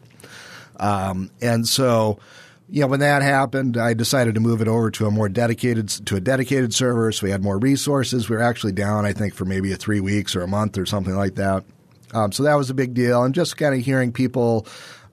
Um, 0.78 1.30
and 1.40 1.66
so 1.66 2.18
you 2.68 2.80
know, 2.80 2.88
when 2.88 3.00
that 3.00 3.22
happened, 3.22 3.76
I 3.76 3.94
decided 3.94 4.34
to 4.34 4.40
move 4.40 4.60
it 4.60 4.68
over 4.68 4.90
to 4.92 5.06
a 5.06 5.10
more 5.10 5.28
dedicated 5.28 5.88
to 6.06 6.16
a 6.16 6.20
dedicated 6.20 6.74
server, 6.74 7.12
so 7.12 7.26
we 7.26 7.30
had 7.30 7.42
more 7.42 7.58
resources. 7.58 8.28
We 8.28 8.36
were 8.36 8.42
actually 8.42 8.72
down, 8.72 9.06
I 9.06 9.12
think, 9.12 9.34
for 9.34 9.44
maybe 9.44 9.72
a 9.72 9.76
three 9.76 10.00
weeks 10.00 10.34
or 10.34 10.42
a 10.42 10.48
month 10.48 10.76
or 10.76 10.86
something 10.86 11.14
like 11.14 11.36
that. 11.36 11.64
Um, 12.12 12.32
so 12.32 12.42
that 12.44 12.54
was 12.54 12.70
a 12.70 12.74
big 12.74 12.94
deal, 12.94 13.22
and 13.22 13.34
just 13.34 13.56
kind 13.56 13.74
of 13.74 13.84
hearing 13.84 14.12
people 14.12 14.66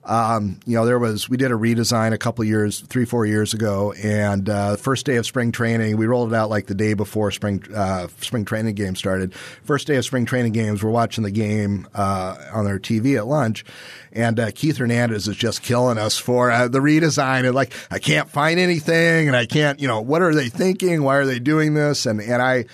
um, 0.06 0.60
you 0.66 0.76
know, 0.76 0.84
there 0.84 0.98
was 0.98 1.28
we 1.28 1.36
did 1.36 1.50
a 1.50 1.54
redesign 1.54 2.12
a 2.12 2.18
couple 2.18 2.44
years, 2.44 2.80
three 2.80 3.06
four 3.06 3.24
years 3.24 3.54
ago, 3.54 3.92
and 3.92 4.48
uh, 4.48 4.76
first 4.76 5.06
day 5.06 5.16
of 5.16 5.24
spring 5.24 5.50
training, 5.50 5.96
we 5.96 6.06
rolled 6.06 6.32
it 6.32 6.36
out 6.36 6.50
like 6.50 6.66
the 6.66 6.74
day 6.74 6.94
before 6.94 7.30
spring 7.30 7.64
uh, 7.74 8.08
spring 8.20 8.44
training 8.44 8.74
game 8.74 8.96
started. 8.96 9.34
First 9.34 9.86
day 9.86 9.96
of 9.96 10.04
spring 10.04 10.26
training 10.26 10.52
games, 10.52 10.82
we're 10.82 10.90
watching 10.90 11.24
the 11.24 11.30
game 11.30 11.88
uh, 11.94 12.36
on 12.52 12.66
our 12.66 12.78
TV 12.78 13.16
at 13.16 13.26
lunch, 13.26 13.64
and 14.12 14.38
uh, 14.38 14.50
Keith 14.54 14.76
Hernandez 14.76 15.26
is 15.26 15.36
just 15.36 15.62
killing 15.62 15.96
us 15.96 16.18
for 16.18 16.50
uh, 16.50 16.68
the 16.68 16.80
redesign. 16.80 17.46
And 17.46 17.54
like, 17.54 17.72
I 17.90 17.98
can't 17.98 18.28
find 18.28 18.60
anything, 18.60 19.28
and 19.28 19.36
I 19.36 19.46
can't, 19.46 19.80
you 19.80 19.88
know, 19.88 20.02
what 20.02 20.20
are 20.20 20.34
they 20.34 20.50
thinking? 20.50 21.02
Why 21.02 21.16
are 21.16 21.26
they 21.26 21.38
doing 21.38 21.74
this? 21.74 22.06
And 22.06 22.20
and 22.20 22.42
I. 22.42 22.66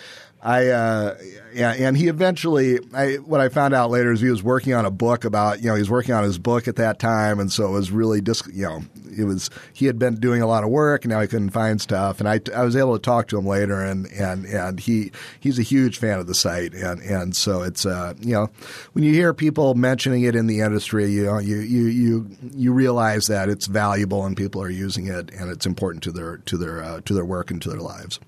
I 0.42 0.68
uh, 0.68 1.18
yeah, 1.52 1.72
and 1.72 1.96
he 1.96 2.08
eventually. 2.08 2.78
I, 2.94 3.16
what 3.16 3.40
I 3.40 3.50
found 3.50 3.74
out 3.74 3.90
later 3.90 4.10
is 4.12 4.20
he 4.20 4.30
was 4.30 4.42
working 4.42 4.72
on 4.72 4.86
a 4.86 4.90
book 4.90 5.24
about 5.24 5.60
you 5.60 5.68
know 5.68 5.74
he 5.74 5.80
was 5.80 5.90
working 5.90 6.14
on 6.14 6.24
his 6.24 6.38
book 6.38 6.66
at 6.66 6.76
that 6.76 6.98
time, 6.98 7.38
and 7.40 7.52
so 7.52 7.66
it 7.66 7.72
was 7.72 7.90
really 7.90 8.22
just 8.22 8.46
you 8.52 8.64
know 8.64 8.82
it 9.16 9.24
was 9.24 9.50
he 9.74 9.84
had 9.84 9.98
been 9.98 10.14
doing 10.16 10.40
a 10.40 10.46
lot 10.46 10.64
of 10.64 10.70
work, 10.70 11.04
and 11.04 11.12
now 11.12 11.20
he 11.20 11.28
couldn't 11.28 11.50
find 11.50 11.78
stuff, 11.78 12.20
and 12.20 12.28
I, 12.28 12.40
I 12.54 12.64
was 12.64 12.74
able 12.74 12.94
to 12.94 13.02
talk 13.02 13.28
to 13.28 13.38
him 13.38 13.46
later, 13.46 13.82
and 13.82 14.06
and 14.12 14.46
and 14.46 14.80
he 14.80 15.12
he's 15.40 15.58
a 15.58 15.62
huge 15.62 15.98
fan 15.98 16.18
of 16.18 16.26
the 16.26 16.34
site, 16.34 16.72
and 16.72 17.02
and 17.02 17.36
so 17.36 17.62
it's 17.62 17.84
uh 17.84 18.14
you 18.20 18.32
know 18.32 18.48
when 18.92 19.04
you 19.04 19.12
hear 19.12 19.34
people 19.34 19.74
mentioning 19.74 20.22
it 20.22 20.34
in 20.34 20.46
the 20.46 20.60
industry, 20.60 21.06
you 21.10 21.24
know 21.24 21.38
you 21.38 21.58
you 21.58 21.84
you 21.84 22.30
you 22.54 22.72
realize 22.72 23.26
that 23.26 23.50
it's 23.50 23.66
valuable 23.66 24.24
and 24.24 24.38
people 24.38 24.62
are 24.62 24.70
using 24.70 25.06
it, 25.06 25.30
and 25.32 25.50
it's 25.50 25.66
important 25.66 26.02
to 26.04 26.12
their 26.12 26.38
to 26.38 26.56
their 26.56 26.82
uh, 26.82 27.00
to 27.04 27.12
their 27.12 27.26
work 27.26 27.50
and 27.50 27.60
to 27.60 27.68
their 27.68 27.80
lives. 27.80 28.20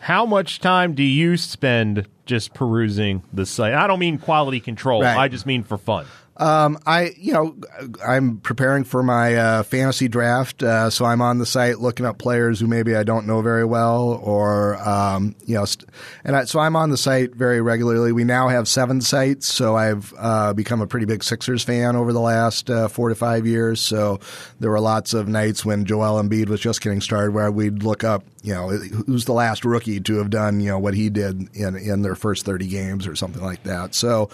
How 0.00 0.24
much 0.24 0.60
time 0.60 0.94
do 0.94 1.02
you 1.02 1.36
spend 1.36 2.08
just 2.24 2.54
perusing 2.54 3.22
the 3.32 3.44
site? 3.44 3.74
I 3.74 3.86
don't 3.86 3.98
mean 3.98 4.18
quality 4.18 4.58
control. 4.58 5.02
Right. 5.02 5.16
I 5.16 5.28
just 5.28 5.44
mean 5.44 5.62
for 5.62 5.76
fun. 5.76 6.06
Um, 6.40 6.78
I, 6.86 7.12
you 7.18 7.34
know, 7.34 7.54
I'm 8.02 8.38
preparing 8.38 8.84
for 8.84 9.02
my 9.02 9.34
uh, 9.34 9.62
fantasy 9.62 10.08
draft, 10.08 10.62
uh, 10.62 10.88
so 10.88 11.04
I'm 11.04 11.20
on 11.20 11.36
the 11.36 11.44
site 11.44 11.80
looking 11.80 12.06
up 12.06 12.16
players 12.16 12.58
who 12.58 12.66
maybe 12.66 12.96
I 12.96 13.02
don't 13.02 13.26
know 13.26 13.42
very 13.42 13.66
well, 13.66 14.18
or 14.24 14.76
um, 14.76 15.36
you 15.44 15.56
know, 15.56 15.66
st- 15.66 15.90
and 16.24 16.34
I, 16.34 16.44
so 16.44 16.58
I'm 16.58 16.76
on 16.76 16.88
the 16.88 16.96
site 16.96 17.34
very 17.34 17.60
regularly. 17.60 18.12
We 18.12 18.24
now 18.24 18.48
have 18.48 18.68
seven 18.68 19.02
sites, 19.02 19.52
so 19.52 19.76
I've 19.76 20.14
uh, 20.16 20.54
become 20.54 20.80
a 20.80 20.86
pretty 20.86 21.04
big 21.04 21.22
Sixers 21.22 21.62
fan 21.62 21.94
over 21.94 22.10
the 22.10 22.20
last 22.20 22.70
uh, 22.70 22.88
four 22.88 23.10
to 23.10 23.14
five 23.14 23.46
years. 23.46 23.78
So 23.82 24.20
there 24.60 24.70
were 24.70 24.80
lots 24.80 25.12
of 25.12 25.28
nights 25.28 25.62
when 25.62 25.84
Joel 25.84 26.22
Embiid 26.22 26.48
was 26.48 26.60
just 26.60 26.80
getting 26.80 27.02
started 27.02 27.34
where 27.34 27.50
we'd 27.50 27.82
look 27.82 28.02
up, 28.02 28.24
you 28.42 28.54
know, 28.54 28.68
who's 28.68 29.26
the 29.26 29.32
last 29.32 29.64
rookie 29.64 30.00
to 30.00 30.16
have 30.16 30.30
done, 30.30 30.60
you 30.60 30.68
know, 30.68 30.78
what 30.78 30.94
he 30.94 31.10
did 31.10 31.54
in 31.54 31.76
in 31.76 32.02
their 32.02 32.14
first 32.14 32.46
30 32.46 32.68
games 32.68 33.06
or 33.06 33.14
something 33.14 33.42
like 33.42 33.62
that. 33.64 33.94
So 33.94 34.30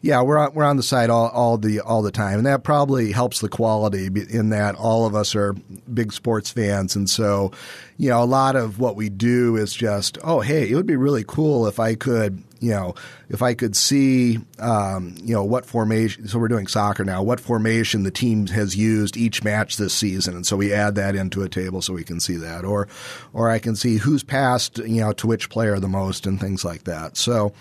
yeah, 0.00 0.22
we're 0.22 0.38
on, 0.38 0.54
we're 0.54 0.64
on 0.64 0.76
the 0.76 0.82
site 0.82 1.10
all, 1.10 1.28
all 1.28 1.58
the 1.58 1.80
all 1.80 2.02
the 2.02 2.12
time, 2.12 2.38
and 2.38 2.46
that 2.46 2.62
probably 2.62 3.10
helps 3.10 3.40
the 3.40 3.48
quality 3.48 4.06
in 4.06 4.50
that 4.50 4.76
all 4.76 5.06
of 5.06 5.14
us 5.14 5.34
are 5.34 5.54
big 5.92 6.12
sports 6.12 6.50
fans, 6.50 6.94
and 6.94 7.10
so 7.10 7.50
you 7.98 8.08
know 8.08 8.22
a 8.22 8.24
lot 8.24 8.56
of 8.56 8.78
what 8.78 8.96
we 8.96 9.08
do 9.08 9.56
is 9.56 9.74
just 9.74 10.16
oh 10.24 10.40
hey, 10.40 10.70
it 10.70 10.74
would 10.74 10.86
be 10.86 10.96
really 10.96 11.24
cool 11.26 11.66
if 11.66 11.78
I 11.78 11.94
could 11.96 12.42
you 12.60 12.70
know 12.70 12.94
if 13.28 13.42
I 13.42 13.54
could 13.54 13.76
see 13.76 14.38
um, 14.60 15.16
you 15.22 15.34
know 15.34 15.44
what 15.44 15.66
formation. 15.66 16.28
So 16.28 16.38
we're 16.38 16.48
doing 16.48 16.68
soccer 16.68 17.04
now. 17.04 17.22
What 17.22 17.40
formation 17.40 18.04
the 18.04 18.10
team 18.10 18.46
has 18.46 18.76
used 18.76 19.16
each 19.16 19.42
match 19.42 19.76
this 19.76 19.92
season, 19.92 20.36
and 20.36 20.46
so 20.46 20.56
we 20.56 20.72
add 20.72 20.94
that 20.94 21.16
into 21.16 21.42
a 21.42 21.48
table 21.48 21.82
so 21.82 21.92
we 21.92 22.04
can 22.04 22.20
see 22.20 22.36
that, 22.36 22.64
or 22.64 22.88
or 23.32 23.50
I 23.50 23.58
can 23.58 23.76
see 23.76 23.96
who's 23.96 24.22
passed 24.22 24.78
you 24.78 25.00
know 25.00 25.12
to 25.14 25.26
which 25.26 25.50
player 25.50 25.78
the 25.80 25.88
most 25.88 26.26
and 26.26 26.40
things 26.40 26.64
like 26.64 26.84
that. 26.84 27.16
So 27.16 27.52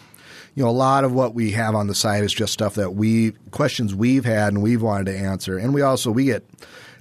you 0.57 0.63
know, 0.63 0.69
a 0.69 0.71
lot 0.71 1.03
of 1.03 1.13
what 1.13 1.35
we 1.35 1.51
have 1.51 1.75
on 1.75 1.85
the 1.85 1.93
site 1.93 2.23
is 2.23 2.33
just 2.33 2.51
stuff 2.51 2.73
that 2.75 2.95
we 2.95 3.33
questions 3.51 3.93
we've 3.93 4.25
had 4.25 4.53
and 4.53 4.63
we've 4.63 4.81
wanted 4.81 5.05
to 5.11 5.17
answer. 5.17 5.57
And 5.57 5.71
we 5.71 5.83
also 5.83 6.09
we 6.09 6.25
get 6.25 6.43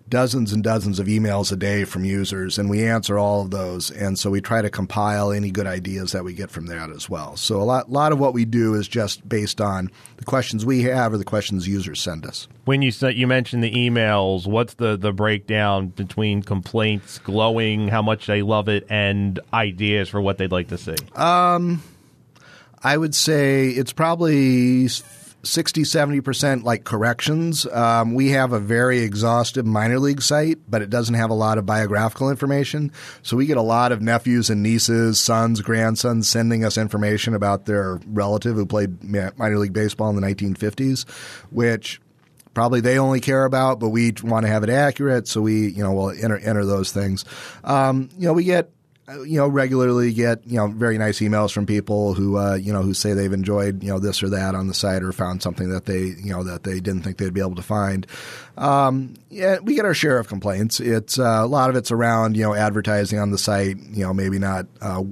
dozens 0.09 0.53
and 0.53 0.63
dozens 0.63 0.99
of 0.99 1.07
emails 1.07 1.51
a 1.53 1.57
day 1.57 1.85
from 1.85 2.05
users, 2.05 2.59
and 2.59 2.71
we 2.71 2.87
answer 2.87 3.19
all 3.19 3.43
of 3.43 3.51
those. 3.51 3.91
And 3.91 4.19
so 4.19 4.31
we 4.31 4.41
try 4.41 4.63
to 4.63 4.71
compile 4.71 5.33
any 5.33 5.51
good 5.51 5.67
ideas 5.67 6.13
that 6.13 6.25
we 6.25 6.33
get 6.33 6.51
from 6.51 6.67
that 6.67 6.91
as 6.91 7.09
well. 7.11 7.37
So 7.37 7.61
a 7.61 7.65
lot, 7.65 7.91
lot 7.91 8.13
of 8.13 8.19
what 8.19 8.35
we 8.35 8.45
do 8.45 8.75
is 8.75 8.89
just 8.89 9.29
based 9.29 9.61
on 9.61 9.91
the 10.17 10.25
questions 10.25 10.65
we 10.65 10.83
have 10.83 11.13
or 11.13 11.19
the 11.19 11.25
questions 11.25 11.67
users 11.67 12.01
send 12.01 12.25
us. 12.27 12.49
When 12.65 12.83
you 12.83 12.91
said 12.91 13.17
you 13.17 13.27
mentioned 13.27 13.63
the 13.63 13.73
emails, 13.73 14.47
what's 14.47 14.75
the 14.75 14.97
the 14.97 15.13
breakdown 15.13 15.89
between 15.89 16.43
complaints, 16.43 17.19
glowing, 17.19 17.89
how 17.89 18.03
much 18.03 18.27
they 18.27 18.43
love 18.43 18.69
it, 18.69 18.87
and 18.91 19.39
ideas 19.53 20.09
for 20.09 20.21
what 20.21 20.39
they'd 20.39 20.53
like 20.53 20.69
to 20.69 20.79
see? 20.79 20.97
Um. 21.15 21.83
I 22.83 22.97
would 22.97 23.15
say 23.17 23.69
it's 23.71 23.93
probably 23.93 24.87
60, 25.47 25.83
70% 25.83 26.63
like 26.65 26.85
corrections. 26.85 27.67
Um, 27.67 28.15
we 28.15 28.31
have 28.31 28.53
a 28.53 28.59
very 28.59 29.01
exhaustive 29.01 29.65
minor 29.65 29.99
league 29.99 30.23
site, 30.23 30.59
but 30.69 30.83
it 30.83 30.91
doesn't 30.91 31.15
have 31.15 31.31
a 31.31 31.35
lot 31.35 31.59
of 31.59 31.67
biographical 31.67 32.31
information. 32.31 32.93
So 33.23 33.37
we 33.37 33.47
get 33.47 33.57
a 33.57 33.63
lot 33.63 33.93
of 33.93 34.03
nephews 34.03 34.51
and 34.51 34.63
nieces, 34.63 35.21
sons, 35.21 35.61
grandsons 35.63 36.29
sending 36.29 36.65
us 36.65 36.77
information 36.77 37.35
about 37.35 37.67
their 37.67 38.01
relative 38.07 38.57
who 38.57 38.67
played 38.67 39.03
minor 39.03 39.59
league 39.59 39.73
baseball 39.73 40.11
in 40.11 40.17
the 40.17 40.23
1950s, 40.23 41.09
which 41.51 42.01
probably 42.55 42.81
they 42.81 42.99
only 42.99 43.21
care 43.21 43.45
about, 43.45 43.79
but 43.79 43.91
we 43.91 44.13
want 44.23 44.47
to 44.47 44.51
have 44.51 44.63
it 44.63 44.71
accurate. 44.71 45.29
So 45.29 45.43
we, 45.43 45.69
you 45.69 45.83
know, 45.83 45.93
will 45.93 46.11
enter, 46.11 46.39
enter 46.39 46.65
those 46.65 46.91
things. 46.91 47.25
Um, 47.65 48.09
you 48.17 48.27
know, 48.27 48.33
we 48.33 48.45
get 48.45 48.71
you 49.09 49.39
know, 49.39 49.47
regularly 49.47 50.13
get 50.13 50.45
you 50.47 50.57
know 50.57 50.67
very 50.67 50.99
nice 50.99 51.21
emails 51.21 51.53
from 51.53 51.65
people 51.65 52.15
who 52.15 52.39
uh, 52.39 52.55
you 52.55 52.73
know 52.73 52.83
who 52.83 52.93
say 52.93 53.13
they've 53.13 53.33
enjoyed 53.33 53.83
you 53.83 53.89
know 53.89 53.99
this 54.01 54.23
or 54.23 54.29
that 54.31 54.55
on 54.55 54.67
the 54.67 54.75
site 54.75 55.03
or 55.03 55.13
found 55.13 55.43
something 55.43 55.71
that 55.71 55.85
they 55.85 56.01
you 56.01 56.33
know 56.33 56.43
that 56.43 56.65
they 56.65 56.81
didn't 56.81 57.03
think 57.03 57.19
they'd 57.19 57.35
be 57.35 57.41
able 57.41 57.55
to 57.55 57.63
find. 57.63 58.07
Um, 58.57 59.15
yeah, 59.31 59.59
we 59.61 59.75
get 59.77 59.85
our 59.85 59.95
share 59.95 60.19
of 60.19 60.29
complaints. 60.29 60.81
It's 60.81 61.19
uh, 61.19 61.41
a 61.43 61.47
lot 61.47 61.71
of 61.71 61.77
it's 61.77 61.93
around 61.93 62.37
you 62.37 62.43
know 62.43 62.55
advertising 62.55 63.19
on 63.19 63.31
the 63.31 63.39
site. 63.39 63.77
You 63.79 64.05
know, 64.05 64.13
maybe 64.13 64.39
not 64.39 64.67
uh, 64.81 65.05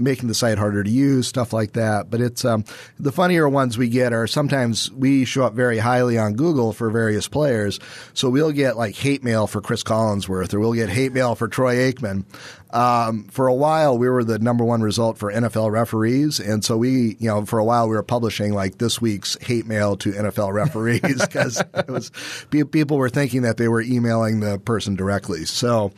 making 0.00 0.28
the 0.28 0.34
site 0.34 0.58
harder 0.58 0.82
to 0.82 0.90
use, 0.90 1.28
stuff 1.28 1.52
like 1.52 1.72
that. 1.72 2.10
But 2.10 2.20
it's 2.20 2.44
um, 2.44 2.64
the 2.98 3.12
funnier 3.12 3.48
ones 3.48 3.78
we 3.78 3.88
get 3.88 4.12
are 4.12 4.26
sometimes 4.26 4.90
we 4.92 5.24
show 5.24 5.44
up 5.44 5.54
very 5.54 5.78
highly 5.78 6.18
on 6.18 6.34
Google 6.34 6.72
for 6.72 6.90
various 6.90 7.28
players. 7.28 7.78
So 8.14 8.28
we'll 8.28 8.52
get 8.52 8.76
like 8.76 8.96
hate 8.96 9.22
mail 9.22 9.46
for 9.46 9.60
Cris 9.60 9.82
Collinsworth, 9.82 10.54
or 10.54 10.60
we'll 10.60 10.72
get 10.72 10.88
hate 10.88 11.12
mail 11.12 11.34
for 11.34 11.48
Troy 11.48 11.76
Aikman. 11.76 12.24
Um, 12.72 13.24
for 13.24 13.48
a 13.48 13.54
while, 13.54 13.98
we 13.98 14.08
were 14.08 14.22
the 14.22 14.38
number 14.38 14.64
one 14.64 14.80
result 14.80 15.18
for 15.18 15.32
NFL 15.32 15.72
referees, 15.72 16.38
and 16.38 16.64
so 16.64 16.76
we, 16.76 17.16
you 17.18 17.28
know, 17.28 17.44
for 17.44 17.58
a 17.58 17.64
while 17.64 17.88
we 17.88 17.96
were 17.96 18.02
publishing 18.02 18.52
like 18.52 18.78
this 18.78 19.00
week's 19.00 19.36
hate 19.42 19.66
mail 19.66 19.96
to 19.98 20.12
NFL 20.12 20.52
referees 20.52 21.00
because 21.26 21.62
it 21.74 21.88
was 21.88 22.12
people 22.48 22.96
were 22.96 23.08
thinking 23.08 23.42
that 23.42 23.56
they 23.56 23.68
were 23.68 23.82
emailing 23.82 24.40
the 24.40 24.58
person 24.58 24.94
directly. 24.94 25.44
So. 25.44 25.92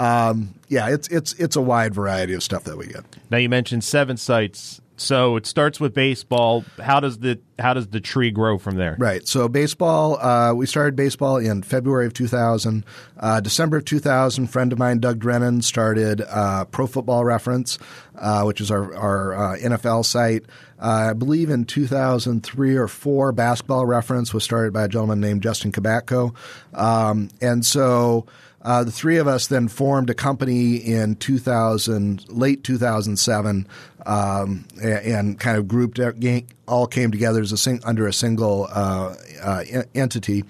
Um, 0.00 0.54
yeah, 0.68 0.88
it's 0.88 1.08
it's 1.08 1.34
it's 1.34 1.56
a 1.56 1.60
wide 1.60 1.94
variety 1.94 2.32
of 2.32 2.42
stuff 2.42 2.64
that 2.64 2.78
we 2.78 2.86
get. 2.86 3.04
Now 3.30 3.36
you 3.36 3.48
mentioned 3.48 3.84
seven 3.84 4.16
sites. 4.16 4.80
So 4.96 5.36
it 5.36 5.46
starts 5.46 5.80
with 5.80 5.94
baseball. 5.94 6.62
How 6.78 7.00
does 7.00 7.18
the 7.18 7.40
how 7.58 7.72
does 7.72 7.88
the 7.88 8.00
tree 8.00 8.30
grow 8.30 8.58
from 8.58 8.76
there? 8.76 8.96
Right. 8.98 9.26
So 9.26 9.48
baseball, 9.48 10.18
uh, 10.20 10.52
we 10.54 10.66
started 10.66 10.94
baseball 10.94 11.38
in 11.38 11.62
February 11.62 12.06
of 12.06 12.12
2000. 12.12 12.84
Uh, 13.18 13.40
December 13.40 13.78
of 13.78 13.86
2000, 13.86 14.48
friend 14.48 14.72
of 14.72 14.78
mine, 14.78 15.00
Doug 15.00 15.18
Drinen, 15.18 15.62
started 15.62 16.20
uh, 16.28 16.66
Pro 16.66 16.86
Football 16.86 17.24
Reference, 17.24 17.78
uh, 18.18 18.42
which 18.42 18.60
is 18.60 18.70
our, 18.70 18.94
our 18.94 19.34
uh, 19.34 19.58
NFL 19.58 20.04
site. 20.04 20.44
Uh, 20.78 21.08
I 21.10 21.12
believe 21.14 21.48
in 21.48 21.64
2003 21.64 22.76
or 22.76 22.88
four, 22.88 23.32
Basketball 23.32 23.86
Reference 23.86 24.34
was 24.34 24.44
started 24.44 24.72
by 24.74 24.84
a 24.84 24.88
gentleman 24.88 25.20
named 25.20 25.42
Justin 25.42 25.72
Kubatko. 25.72 26.34
Um, 26.74 27.28
and 27.40 27.64
so 27.64 28.26
uh, 28.62 28.84
the 28.84 28.92
three 28.92 29.16
of 29.16 29.26
us 29.26 29.46
then 29.46 29.68
formed 29.68 30.10
a 30.10 30.14
company 30.14 30.76
in 30.76 31.16
2000, 31.16 32.28
late 32.28 32.62
2007, 32.62 33.66
um, 34.04 34.66
and, 34.82 34.84
and, 34.84 35.40
kind 35.40 35.56
of 35.56 35.66
grouped, 35.66 35.98
all 36.68 36.86
came 36.86 37.10
together 37.10 37.40
as 37.40 37.52
a 37.52 37.56
sing, 37.56 37.80
under 37.84 38.06
a 38.06 38.12
single 38.12 38.68
uh, 38.70 39.14
uh, 39.42 39.64
entity. 39.94 40.44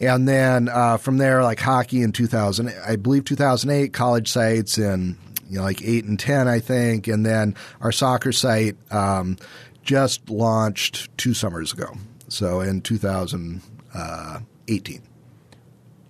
And 0.00 0.26
then 0.26 0.68
uh, 0.68 0.96
from 0.96 1.18
there, 1.18 1.42
like 1.42 1.60
hockey 1.60 2.00
in 2.02 2.12
2000, 2.12 2.72
I 2.86 2.96
believe 2.96 3.24
2008, 3.24 3.92
college 3.92 4.30
sites 4.30 4.78
in 4.78 5.18
you 5.48 5.58
know, 5.58 5.64
like 5.64 5.82
eight 5.82 6.04
and 6.04 6.18
10, 6.18 6.48
I 6.48 6.60
think. 6.60 7.08
And 7.08 7.26
then 7.26 7.54
our 7.80 7.92
soccer 7.92 8.32
site 8.32 8.76
um, 8.90 9.36
just 9.82 10.30
launched 10.30 11.14
two 11.18 11.34
summers 11.34 11.74
ago. 11.74 11.94
So 12.28 12.60
in 12.60 12.80
2018 12.80 15.02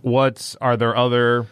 what's 0.04 0.54
are 0.56 0.76
there 0.76 0.94
other 0.94 1.46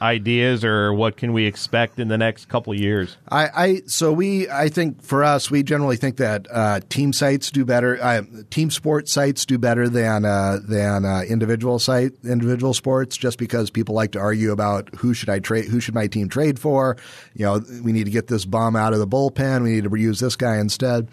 ideas 0.00 0.64
or 0.64 0.94
what 0.94 1.16
can 1.16 1.32
we 1.32 1.44
expect 1.44 1.98
in 1.98 2.08
the 2.08 2.16
next 2.16 2.48
couple 2.48 2.72
years? 2.74 3.16
I, 3.28 3.48
I 3.54 3.82
so 3.86 4.12
we 4.12 4.48
I 4.48 4.68
think 4.68 5.02
for 5.02 5.22
us 5.22 5.50
we 5.50 5.62
generally 5.62 5.96
think 5.96 6.16
that 6.16 6.46
uh, 6.50 6.80
team 6.88 7.12
sites 7.12 7.50
do 7.50 7.64
better. 7.64 8.02
Uh, 8.02 8.22
team 8.50 8.70
sports 8.70 9.12
sites 9.12 9.44
do 9.44 9.58
better 9.58 9.88
than 9.88 10.24
uh, 10.24 10.58
than 10.62 11.04
uh, 11.04 11.22
individual 11.28 11.78
site 11.78 12.12
individual 12.24 12.72
sports, 12.72 13.16
just 13.16 13.38
because 13.38 13.70
people 13.70 13.94
like 13.94 14.12
to 14.12 14.18
argue 14.18 14.52
about 14.52 14.88
who 14.96 15.12
should 15.12 15.28
I 15.28 15.38
trade, 15.38 15.66
who 15.66 15.78
should 15.80 15.94
my 15.94 16.06
team 16.06 16.28
trade 16.28 16.58
for. 16.58 16.96
You 17.34 17.44
know, 17.44 17.62
we 17.82 17.92
need 17.92 18.04
to 18.04 18.10
get 18.10 18.28
this 18.28 18.46
bum 18.46 18.74
out 18.74 18.94
of 18.94 19.00
the 19.00 19.06
bullpen. 19.06 19.62
We 19.62 19.72
need 19.72 19.84
to 19.84 19.94
use 19.96 20.18
this 20.18 20.36
guy 20.36 20.58
instead. 20.58 21.08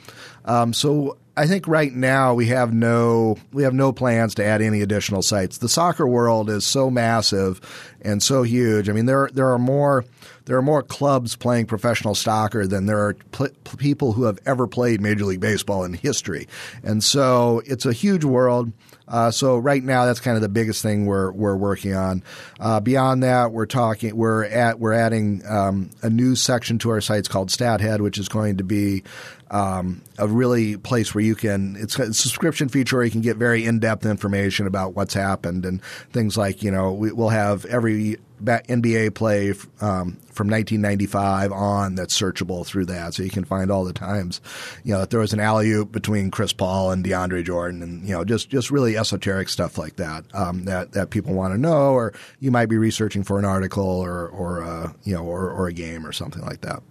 Um, 0.46 0.72
so 0.72 1.18
I 1.38 1.48
think 1.48 1.68
right 1.68 1.94
now 1.94 2.34
we 2.34 2.48
have 2.48 2.74
no 2.74 3.38
we 3.52 3.64
have 3.64 3.74
no 3.74 3.92
plans 3.92 4.36
to 4.36 4.46
add 4.46 4.62
any 4.62 4.82
additional 4.82 5.22
sites. 5.22 5.58
The 5.58 5.68
soccer 5.68 6.08
world 6.08 6.50
is 6.50 6.66
so 6.66 6.90
massive 6.90 7.60
and 8.02 8.24
so 8.24 8.44
huge. 8.44 8.88
I 8.88 8.94
mean, 8.94 9.06
there 9.06 9.30
there 9.34 9.50
are 9.50 9.60
more 9.60 10.06
there 10.46 10.58
are 10.58 10.62
more 10.62 10.84
clubs 10.84 11.36
playing 11.36 11.66
professional 11.66 12.16
soccer 12.16 12.68
than 12.68 12.86
there 12.86 13.00
are 13.00 13.16
pl- 13.32 13.50
people 13.78 14.14
who 14.14 14.24
have 14.24 14.40
ever 14.46 14.68
played 14.68 15.02
Major 15.02 15.26
League 15.26 15.40
Baseball 15.40 15.84
in 15.84 15.94
history, 15.94 16.48
and 16.84 17.04
so 17.04 17.62
it's 17.66 17.86
a 17.86 17.94
huge 17.94 18.24
world. 18.24 18.72
Uh, 19.08 19.30
so 19.30 19.58
right 19.58 19.84
now, 19.84 20.06
that's 20.06 20.20
kind 20.20 20.36
of 20.36 20.42
the 20.42 20.50
biggest 20.50 20.82
thing 20.82 21.06
we're 21.06 21.32
we're 21.32 21.56
working 21.56 21.94
on. 21.94 22.24
Uh, 22.60 22.80
beyond 22.80 23.24
that, 23.24 23.52
we're 23.52 23.66
talking 23.66 24.16
we're 24.16 24.46
at 24.46 24.80
we're 24.80 24.94
adding 24.94 25.42
um, 25.48 25.90
a 26.02 26.10
new 26.10 26.36
section 26.36 26.80
to 26.80 26.90
our 26.92 27.02
sites 27.02 27.28
called 27.28 27.50
StatHead, 27.50 28.00
which 28.00 28.18
is 28.18 28.30
going 28.30 28.58
to 28.58 28.64
be 28.64 29.04
um, 29.52 30.02
a 30.18 30.28
really 30.28 30.78
place 30.78 31.14
where 31.14 31.24
you 31.24 31.36
can 31.36 31.76
it's 31.78 31.98
a 32.00 32.14
subscription 32.14 32.70
feature 32.70 32.98
where 32.98 33.06
you 33.06 33.12
can 33.12 33.22
get 33.22 33.38
very 33.38 33.66
in 33.66 33.80
depth 33.80 34.06
information 34.06 34.66
about 34.68 34.96
what's 34.96 35.14
happened 35.14 35.66
and 35.66 35.84
things 36.12 36.38
like 36.38 36.64
you 36.64 36.72
know 36.72 36.92
we, 36.92 37.12
will 37.12 37.30
have 37.30 37.66
every 37.66 38.18
NBA 38.44 39.16
play 39.16 39.52
um, 39.82 40.18
from 40.32 40.50
1995 40.50 41.52
on 41.52 41.96
that's 41.96 42.20
searchable 42.20 42.66
through 42.66 42.86
that, 42.86 43.14
so 43.14 43.24
you 43.24 43.30
can 43.30 43.46
find 43.46 43.72
all 43.72 43.86
the 43.86 43.94
times, 43.94 44.42
you 44.84 44.94
know, 44.94 45.00
that 45.00 45.10
there 45.10 45.20
was 45.20 45.34
an 45.34 45.40
alley 45.40 45.72
oop 45.72 45.92
between 45.92 46.32
Chris 46.32 46.52
Paul 46.52 46.92
and 46.92 47.04
DeAndre 47.04 47.44
Jordan, 47.46 47.82
and 47.82 48.08
you 48.08 48.14
know, 48.14 48.26
just 48.26 48.50
just 48.50 48.72
really 48.72 48.98
esoteric 48.98 49.50
stuff 49.50 49.78
like 49.78 49.96
that 49.96 50.26
um, 50.34 50.66
that 50.66 50.92
that 50.92 51.10
people 51.10 51.34
want 51.34 51.54
to 51.54 51.58
know, 51.58 51.94
or 51.94 52.14
you 52.40 52.52
might 52.52 52.68
be 52.68 52.78
researching 52.78 53.24
for 53.24 53.40
an 53.40 53.46
article 53.46 53.88
or 53.88 54.28
or 54.28 54.64
uh, 54.64 54.92
you 55.04 55.14
know 55.14 55.24
or, 55.24 55.50
or 55.50 55.68
a 55.68 55.74
game 55.74 56.06
or 56.06 56.12
something 56.12 56.44
like 56.44 56.62
that. 56.62 56.82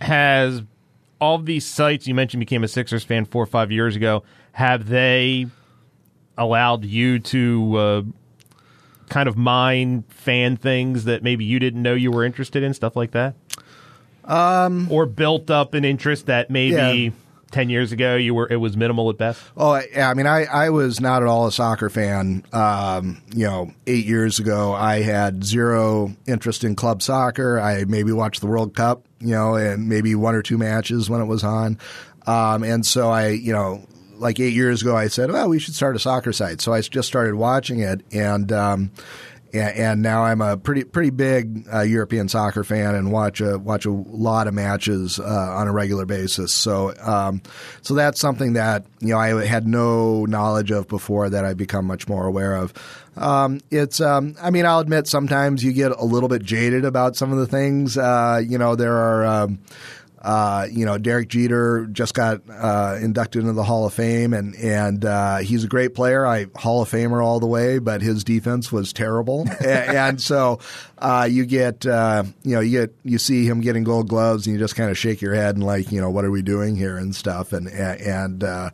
Has 0.00 0.62
all 1.20 1.38
these 1.38 1.64
sites 1.64 2.06
you 2.06 2.14
mentioned 2.14 2.40
became 2.40 2.64
a 2.64 2.68
Sixers 2.68 3.04
fan 3.04 3.24
four 3.24 3.42
or 3.42 3.46
five 3.46 3.70
years 3.72 3.96
ago. 3.96 4.22
Have 4.52 4.88
they 4.88 5.46
allowed 6.36 6.84
you 6.84 7.18
to 7.18 7.76
uh, 7.76 8.02
kind 9.08 9.28
of 9.28 9.36
mine 9.36 10.04
fan 10.08 10.56
things 10.56 11.04
that 11.04 11.22
maybe 11.22 11.44
you 11.44 11.58
didn't 11.58 11.82
know 11.82 11.94
you 11.94 12.10
were 12.10 12.24
interested 12.24 12.62
in, 12.62 12.74
stuff 12.74 12.96
like 12.96 13.12
that? 13.12 13.34
Um, 14.24 14.90
or 14.90 15.06
built 15.06 15.50
up 15.50 15.74
an 15.74 15.84
interest 15.84 16.26
that 16.26 16.50
maybe. 16.50 16.74
Yeah. 16.74 17.10
10 17.54 17.70
years 17.70 17.92
ago 17.92 18.16
you 18.16 18.34
were 18.34 18.48
it 18.50 18.56
was 18.56 18.76
minimal 18.76 19.08
at 19.10 19.16
best 19.16 19.40
Oh, 19.56 19.80
yeah. 19.92 20.10
I 20.10 20.14
mean, 20.14 20.26
I, 20.26 20.44
I 20.44 20.70
was 20.70 21.00
not 21.00 21.22
at 21.22 21.28
all 21.28 21.46
a 21.46 21.52
soccer 21.52 21.88
fan. 21.88 22.44
Um, 22.52 23.22
you 23.34 23.46
know, 23.46 23.72
eight 23.86 24.04
years 24.04 24.38
ago, 24.40 24.72
I 24.72 25.02
had 25.02 25.44
zero 25.44 26.14
interest 26.26 26.64
in 26.64 26.74
club 26.74 27.02
soccer. 27.02 27.60
I 27.60 27.84
maybe 27.84 28.10
watched 28.12 28.40
the 28.40 28.46
World 28.46 28.74
Cup, 28.74 29.04
you 29.20 29.30
know, 29.30 29.54
and 29.54 29.88
maybe 29.88 30.14
one 30.14 30.34
or 30.34 30.42
two 30.42 30.58
matches 30.58 31.08
when 31.08 31.20
it 31.20 31.26
was 31.26 31.44
on. 31.44 31.78
Um, 32.26 32.64
and 32.64 32.84
so 32.84 33.10
I, 33.10 33.28
you 33.28 33.52
know, 33.52 33.86
like 34.16 34.40
eight 34.40 34.54
years 34.54 34.82
ago, 34.82 34.96
I 34.96 35.08
said, 35.08 35.30
well, 35.30 35.48
we 35.48 35.58
should 35.58 35.74
start 35.74 35.94
a 35.96 35.98
soccer 35.98 36.32
site. 36.32 36.60
So 36.60 36.72
I 36.72 36.80
just 36.80 37.08
started 37.08 37.34
watching 37.34 37.80
it. 37.80 38.00
And, 38.12 38.50
um, 38.52 38.90
and, 39.54 39.78
and 39.78 40.02
now 40.02 40.24
I'm 40.24 40.40
a 40.40 40.56
pretty 40.56 40.84
pretty 40.84 41.10
big 41.10 41.66
uh, 41.72 41.80
European 41.80 42.28
soccer 42.28 42.64
fan 42.64 42.94
and 42.94 43.12
watch 43.12 43.40
a 43.40 43.58
watch 43.58 43.86
a 43.86 43.90
lot 43.90 44.48
of 44.48 44.54
matches 44.54 45.18
uh, 45.18 45.24
on 45.24 45.68
a 45.68 45.72
regular 45.72 46.04
basis. 46.04 46.52
So 46.52 46.92
um, 47.00 47.40
so 47.82 47.94
that's 47.94 48.20
something 48.20 48.54
that 48.54 48.84
you 49.00 49.08
know 49.08 49.18
I 49.18 49.44
had 49.46 49.66
no 49.66 50.24
knowledge 50.26 50.70
of 50.70 50.88
before 50.88 51.30
that 51.30 51.44
I've 51.44 51.56
become 51.56 51.86
much 51.86 52.08
more 52.08 52.26
aware 52.26 52.56
of. 52.56 52.74
Um, 53.16 53.60
it's 53.70 54.00
um, 54.00 54.34
I 54.42 54.50
mean 54.50 54.66
I'll 54.66 54.80
admit 54.80 55.06
sometimes 55.06 55.62
you 55.62 55.72
get 55.72 55.92
a 55.92 56.04
little 56.04 56.28
bit 56.28 56.42
jaded 56.42 56.84
about 56.84 57.16
some 57.16 57.32
of 57.32 57.38
the 57.38 57.46
things. 57.46 57.96
Uh, 57.96 58.42
you 58.44 58.58
know 58.58 58.74
there 58.74 58.96
are. 58.96 59.48
Uh, 60.24 60.66
you 60.72 60.86
know, 60.86 60.96
Derek 60.96 61.28
Jeter 61.28 61.86
just 61.92 62.14
got 62.14 62.40
uh, 62.48 62.98
inducted 62.98 63.42
into 63.42 63.52
the 63.52 63.62
Hall 63.62 63.84
of 63.84 63.92
Fame, 63.92 64.32
and 64.32 64.56
and 64.56 65.04
uh, 65.04 65.36
he's 65.38 65.64
a 65.64 65.68
great 65.68 65.94
player. 65.94 66.24
I 66.24 66.46
Hall 66.56 66.80
of 66.80 66.90
Famer 66.90 67.22
all 67.22 67.40
the 67.40 67.46
way, 67.46 67.78
but 67.78 68.00
his 68.00 68.24
defense 68.24 68.72
was 68.72 68.94
terrible, 68.94 69.42
and, 69.60 69.66
and 69.66 70.20
so 70.22 70.60
uh, 70.96 71.28
you 71.30 71.44
get 71.44 71.84
uh, 71.84 72.24
you 72.42 72.54
know 72.54 72.60
you 72.60 72.80
get 72.80 72.94
you 73.04 73.18
see 73.18 73.44
him 73.44 73.60
getting 73.60 73.84
Gold 73.84 74.08
Gloves, 74.08 74.46
and 74.46 74.54
you 74.54 74.58
just 74.58 74.76
kind 74.76 74.90
of 74.90 74.96
shake 74.96 75.20
your 75.20 75.34
head 75.34 75.56
and 75.56 75.64
like 75.64 75.92
you 75.92 76.00
know 76.00 76.08
what 76.08 76.24
are 76.24 76.30
we 76.30 76.40
doing 76.40 76.74
here 76.74 76.96
and 76.96 77.14
stuff, 77.14 77.52
and 77.52 77.68
and. 77.68 78.42
Uh, 78.42 78.70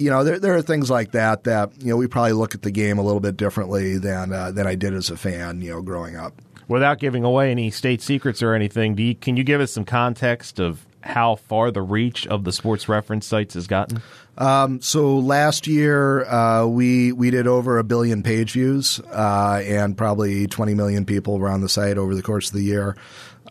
you 0.00 0.10
know, 0.10 0.22
there 0.22 0.38
there 0.38 0.54
are 0.54 0.62
things 0.62 0.90
like 0.90 1.10
that 1.10 1.42
that 1.42 1.72
you 1.82 1.88
know 1.88 1.96
we 1.96 2.06
probably 2.06 2.32
look 2.32 2.54
at 2.54 2.62
the 2.62 2.70
game 2.70 2.98
a 2.98 3.02
little 3.02 3.18
bit 3.18 3.36
differently 3.36 3.98
than 3.98 4.32
uh, 4.32 4.52
than 4.52 4.64
I 4.64 4.76
did 4.76 4.94
as 4.94 5.10
a 5.10 5.16
fan. 5.16 5.60
You 5.60 5.72
know, 5.72 5.82
growing 5.82 6.14
up. 6.14 6.40
without 6.68 7.00
giving 7.00 7.24
away 7.24 7.50
any 7.50 7.72
state 7.72 8.00
secrets 8.00 8.40
or 8.40 8.54
anything 8.54 8.94
do 8.94 9.02
you, 9.02 9.16
can 9.16 9.36
you 9.36 9.42
give 9.42 9.60
us 9.60 9.72
some 9.72 9.84
context 9.84 10.60
of 10.60 10.86
how 11.02 11.36
far 11.36 11.70
the 11.70 11.82
reach 11.82 12.26
of 12.26 12.44
the 12.44 12.52
sports 12.52 12.88
reference 12.88 13.26
sites 13.26 13.54
has 13.54 13.66
gotten 13.66 14.02
Um, 14.36 14.80
so 14.80 15.18
last 15.18 15.66
year 15.66 16.24
uh, 16.24 16.64
we 16.66 17.12
we 17.12 17.30
did 17.30 17.46
over 17.46 17.78
a 17.78 17.84
billion 17.84 18.22
page 18.22 18.52
views 18.52 19.00
uh, 19.12 19.60
and 19.64 19.96
probably 19.96 20.46
20 20.46 20.74
million 20.74 21.04
people 21.04 21.38
were 21.38 21.48
on 21.48 21.60
the 21.60 21.68
site 21.68 21.98
over 21.98 22.14
the 22.14 22.22
course 22.22 22.48
of 22.48 22.54
the 22.54 22.62
year. 22.62 22.96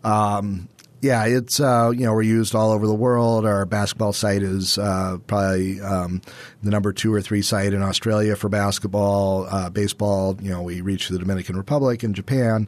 Um, 0.04 0.70
yeah, 1.02 1.26
it's 1.26 1.60
uh, 1.60 1.92
you 1.94 2.06
know 2.06 2.14
we're 2.14 2.24
used 2.24 2.56
all 2.56 2.72
over 2.72 2.88
the 2.88 2.96
world. 2.96 3.46
Our 3.46 3.66
basketball 3.66 4.14
site 4.14 4.42
is 4.42 4.78
uh, 4.78 5.18
probably 5.28 5.80
um, 5.82 6.22
the 6.64 6.72
number 6.72 6.92
two 6.92 7.14
or 7.14 7.22
three 7.22 7.42
site 7.42 7.74
in 7.74 7.84
Australia 7.84 8.36
for 8.36 8.50
basketball, 8.50 9.46
uh, 9.50 9.70
baseball. 9.70 10.38
You 10.42 10.52
know 10.52 10.64
we 10.64 10.82
reach 10.82 11.10
the 11.10 11.20
Dominican 11.20 11.56
Republic 11.56 12.02
and 12.04 12.16
Japan. 12.16 12.68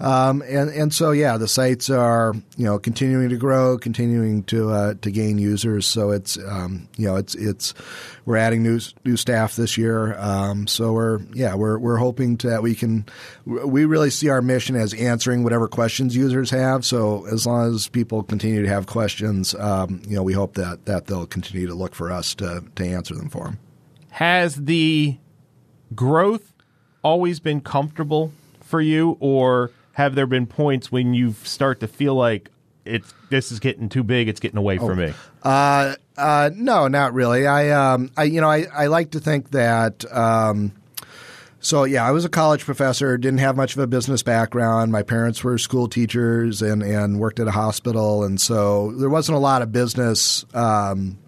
Um, 0.00 0.42
and 0.46 0.70
and 0.70 0.94
so 0.94 1.10
yeah, 1.10 1.38
the 1.38 1.48
sites 1.48 1.90
are 1.90 2.34
you 2.56 2.64
know 2.64 2.78
continuing 2.78 3.30
to 3.30 3.36
grow, 3.36 3.78
continuing 3.78 4.44
to 4.44 4.70
uh, 4.70 4.94
to 5.02 5.10
gain 5.10 5.38
users. 5.38 5.86
So 5.86 6.10
it's 6.10 6.38
um, 6.38 6.88
you 6.96 7.06
know 7.06 7.16
it's 7.16 7.34
it's 7.34 7.74
we're 8.24 8.36
adding 8.36 8.62
new 8.62 8.78
new 9.04 9.16
staff 9.16 9.56
this 9.56 9.76
year. 9.76 10.16
Um, 10.18 10.68
so 10.68 10.92
we're 10.92 11.20
yeah 11.32 11.56
we're 11.56 11.78
we're 11.78 11.96
hoping 11.96 12.36
to, 12.38 12.50
that 12.50 12.62
we 12.62 12.76
can 12.76 13.06
we 13.44 13.84
really 13.86 14.10
see 14.10 14.28
our 14.28 14.40
mission 14.40 14.76
as 14.76 14.94
answering 14.94 15.42
whatever 15.42 15.66
questions 15.66 16.14
users 16.14 16.50
have. 16.50 16.84
So 16.84 17.26
as 17.26 17.44
long 17.44 17.74
as 17.74 17.88
people 17.88 18.22
continue 18.22 18.62
to 18.62 18.68
have 18.68 18.86
questions, 18.86 19.52
um, 19.56 20.02
you 20.06 20.14
know 20.14 20.22
we 20.22 20.32
hope 20.32 20.54
that 20.54 20.86
that 20.86 21.06
they'll 21.08 21.26
continue 21.26 21.66
to 21.66 21.74
look 21.74 21.96
for 21.96 22.12
us 22.12 22.36
to 22.36 22.62
to 22.76 22.84
answer 22.86 23.16
them 23.16 23.30
for 23.30 23.44
them. 23.44 23.58
has 24.10 24.54
the 24.54 25.18
growth 25.94 26.52
always 27.02 27.40
been 27.40 27.60
comfortable 27.60 28.32
for 28.60 28.80
you 28.80 29.16
or 29.18 29.70
have 29.98 30.14
there 30.14 30.26
been 30.26 30.46
points 30.46 30.90
when 30.90 31.12
you 31.12 31.34
start 31.42 31.80
to 31.80 31.88
feel 31.88 32.14
like 32.14 32.48
it's 32.84 33.12
this 33.28 33.52
is 33.52 33.60
getting 33.60 33.90
too 33.90 34.02
big 34.02 34.28
it's 34.28 34.40
getting 34.40 34.56
away 34.56 34.78
from 34.78 34.98
me 34.98 35.12
Uh, 35.42 35.94
uh, 36.16 36.50
no, 36.54 36.88
not 36.88 37.14
really. 37.14 37.46
I, 37.46 37.70
um, 37.70 38.10
I, 38.16 38.24
you 38.24 38.40
know, 38.40 38.50
I, 38.50 38.66
I 38.74 38.86
like 38.88 39.12
to 39.12 39.20
think 39.20 39.52
that. 39.52 40.04
Um, 40.12 40.72
so 41.60 41.84
yeah, 41.84 42.04
I 42.04 42.10
was 42.10 42.24
a 42.24 42.28
college 42.28 42.64
professor. 42.64 43.16
Didn't 43.16 43.38
have 43.38 43.56
much 43.56 43.74
of 43.76 43.78
a 43.80 43.86
business 43.86 44.24
background. 44.24 44.90
My 44.90 45.04
parents 45.04 45.44
were 45.44 45.58
school 45.58 45.88
teachers 45.88 46.60
and 46.60 46.82
and 46.82 47.20
worked 47.20 47.38
at 47.38 47.46
a 47.46 47.52
hospital, 47.52 48.24
and 48.24 48.40
so 48.40 48.92
there 48.92 49.08
wasn't 49.08 49.36
a 49.36 49.40
lot 49.40 49.62
of 49.62 49.70
business. 49.70 50.44
Um, 50.54 51.18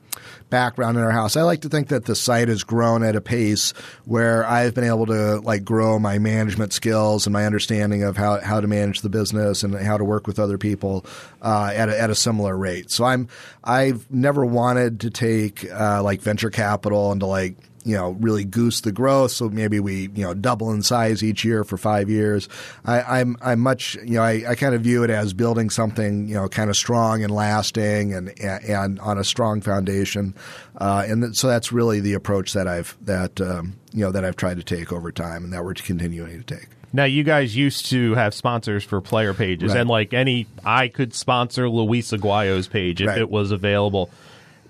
background 0.50 0.98
in 0.98 1.04
our 1.04 1.10
house. 1.10 1.36
I 1.36 1.42
like 1.42 1.62
to 1.62 1.68
think 1.68 1.88
that 1.88 2.04
the 2.04 2.14
site 2.14 2.48
has 2.48 2.64
grown 2.64 3.02
at 3.02 3.16
a 3.16 3.20
pace 3.20 3.72
where 4.04 4.44
I've 4.44 4.74
been 4.74 4.84
able 4.84 5.06
to 5.06 5.40
like 5.40 5.64
grow 5.64 5.98
my 5.98 6.18
management 6.18 6.72
skills 6.72 7.26
and 7.26 7.32
my 7.32 7.46
understanding 7.46 8.02
of 8.02 8.16
how, 8.16 8.40
how 8.40 8.60
to 8.60 8.66
manage 8.66 9.00
the 9.00 9.08
business 9.08 9.62
and 9.62 9.74
how 9.74 9.96
to 9.96 10.04
work 10.04 10.26
with 10.26 10.38
other 10.38 10.58
people 10.58 11.06
uh, 11.40 11.72
at, 11.74 11.88
a, 11.88 12.00
at 12.00 12.10
a 12.10 12.14
similar 12.14 12.56
rate. 12.56 12.90
So 12.90 13.04
I'm 13.04 13.28
I've 13.62 14.10
never 14.10 14.44
wanted 14.44 15.00
to 15.00 15.10
take 15.10 15.70
uh, 15.72 16.02
like 16.02 16.20
venture 16.20 16.50
capital 16.50 17.12
and 17.12 17.20
to 17.20 17.26
like 17.26 17.56
you 17.85 17.97
know 17.97 18.11
really 18.21 18.45
goose 18.45 18.81
the 18.83 18.93
growth. 18.93 19.31
So 19.33 19.49
maybe 19.49 19.81
we 19.81 20.03
you 20.14 20.25
know 20.25 20.35
double 20.35 20.71
in 20.73 20.83
size 20.83 21.23
each 21.23 21.45
year 21.45 21.64
for 21.64 21.77
five 21.77 22.09
years. 22.11 22.49
I, 22.85 23.21
I'm 23.21 23.37
I'm 23.43 23.61
much 23.61 23.95
you 23.97 24.14
know 24.14 24.23
I, 24.23 24.43
I 24.51 24.55
kind 24.55 24.75
of 24.75 24.83
view 24.83 25.03
it 25.05 25.11
as 25.11 25.33
building 25.33 25.71
something 25.71 26.29
you 26.29 26.35
know 26.35 26.49
kind 26.49 26.71
of 26.71 26.77
strong 26.77 27.23
and 27.23 27.33
lasting 27.33 28.12
and 28.14 28.29
and, 28.40 28.64
and 28.64 29.01
on 29.01 29.19
a 29.19 29.25
strong 29.25 29.61
foundation. 29.61 30.35
Uh, 30.77 31.05
and 31.09 31.23
th- 31.23 31.37
so 31.37 31.47
that's 31.49 31.73
really 31.73 32.01
the 32.01 32.14
approach 32.14 32.53
that 32.53 32.66
I've 32.69 32.97
that 33.07 33.40
um, 33.40 33.75
you 33.93 34.05
know 34.05 34.12
that 34.12 34.25
I've 34.25 34.37
tried 34.37 34.57
to 34.59 34.62
take 34.62 34.93
over 34.93 35.11
time 35.12 35.45
and 35.45 35.53
that 35.53 35.64
we're 35.64 35.75
continuing 35.75 36.43
to 36.43 36.57
take. 36.57 36.69
now 36.93 37.05
you 37.05 37.23
guys 37.23 37.55
used 37.57 37.87
to 37.87 38.14
have 38.14 38.35
sponsors 38.35 38.83
for 38.85 39.01
player 39.01 39.33
pages 39.35 39.73
Right. 39.73 39.81
and 39.81 39.88
like 39.90 40.12
any 40.12 40.47
i 40.64 40.88
could 40.88 41.14
sponsor 41.14 41.69
luis 41.69 42.11
aguayo's 42.11 42.66
page 42.66 43.01
if 43.01 43.07
Right. 43.09 43.19
it 43.19 43.31
was 43.31 43.53
available 43.53 44.11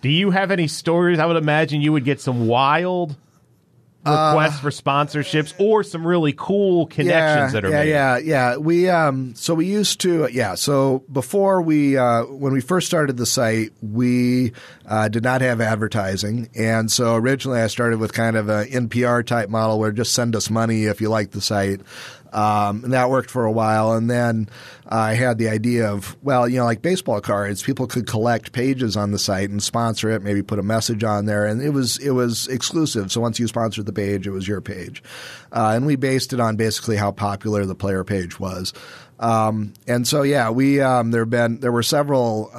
do 0.00 0.08
you 0.08 0.30
have 0.30 0.50
any 0.50 0.68
stories 0.68 1.18
i 1.18 1.26
would 1.26 1.36
imagine 1.36 1.80
you 1.80 1.92
would 1.92 2.04
get 2.04 2.20
some 2.20 2.46
wild 2.46 3.16
requests 4.04 4.60
for 4.60 4.70
sponsorships 4.70 5.52
or 5.58 5.82
some 5.82 6.06
really 6.06 6.32
cool 6.36 6.86
connections 6.86 7.52
that 7.52 7.64
are 7.64 7.68
Uh, 7.68 7.70
yeah, 7.70 7.78
made 7.80 7.90
Yeah, 7.90 8.18
yeah, 8.18 8.56
We 8.56 8.88
um, 8.88 9.34
so 9.34 9.54
we 9.54 9.66
used 9.66 10.00
to 10.00 10.28
yeah. 10.32 10.54
So 10.54 11.04
before 11.12 11.60
we 11.60 11.98
uh, 11.98 12.24
when 12.24 12.52
we 12.52 12.60
first 12.60 12.86
started 12.86 13.16
the 13.18 13.26
site, 13.26 13.72
we 13.82 14.52
uh, 14.86 15.08
did 15.08 15.22
not 15.22 15.42
have 15.42 15.60
advertising, 15.60 16.48
and 16.54 16.90
so 16.90 17.14
originally 17.14 17.60
I 17.60 17.66
started 17.66 18.00
with 18.00 18.12
kind 18.12 18.36
of 18.36 18.48
a 18.48 18.64
NPR 18.66 19.24
type 19.26 19.50
model 19.50 19.78
where 19.78 19.92
just 19.92 20.14
send 20.14 20.34
us 20.34 20.48
money 20.48 20.84
if 20.84 21.00
you 21.00 21.10
like 21.10 21.32
the 21.32 21.42
site. 21.42 21.80
Um, 22.32 22.84
and 22.84 22.92
that 22.92 23.10
worked 23.10 23.30
for 23.30 23.44
a 23.44 23.52
while, 23.52 23.92
and 23.92 24.08
then 24.08 24.48
I 24.86 25.14
had 25.14 25.38
the 25.38 25.48
idea 25.48 25.90
of 25.90 26.16
well, 26.22 26.48
you 26.48 26.58
know, 26.58 26.64
like 26.64 26.82
baseball 26.82 27.20
cards, 27.20 27.62
people 27.62 27.86
could 27.86 28.06
collect 28.06 28.52
pages 28.52 28.96
on 28.96 29.10
the 29.10 29.18
site 29.18 29.50
and 29.50 29.62
sponsor 29.62 30.10
it, 30.10 30.22
maybe 30.22 30.42
put 30.42 30.58
a 30.58 30.62
message 30.62 31.02
on 31.02 31.26
there, 31.26 31.46
and 31.46 31.60
it 31.60 31.70
was 31.70 31.98
it 31.98 32.10
was 32.10 32.46
exclusive. 32.48 33.10
So 33.10 33.20
once 33.20 33.38
you 33.40 33.48
sponsored 33.48 33.86
the 33.86 33.92
page, 33.92 34.26
it 34.26 34.30
was 34.30 34.46
your 34.46 34.60
page, 34.60 35.02
uh, 35.52 35.72
and 35.74 35.86
we 35.86 35.96
based 35.96 36.32
it 36.32 36.40
on 36.40 36.56
basically 36.56 36.96
how 36.96 37.10
popular 37.10 37.66
the 37.66 37.74
player 37.74 38.04
page 38.04 38.38
was. 38.38 38.72
Um, 39.18 39.74
and 39.86 40.06
so 40.06 40.22
yeah, 40.22 40.50
we 40.50 40.80
um, 40.80 41.10
there 41.10 41.26
been 41.26 41.60
there 41.60 41.72
were 41.72 41.82
several. 41.82 42.50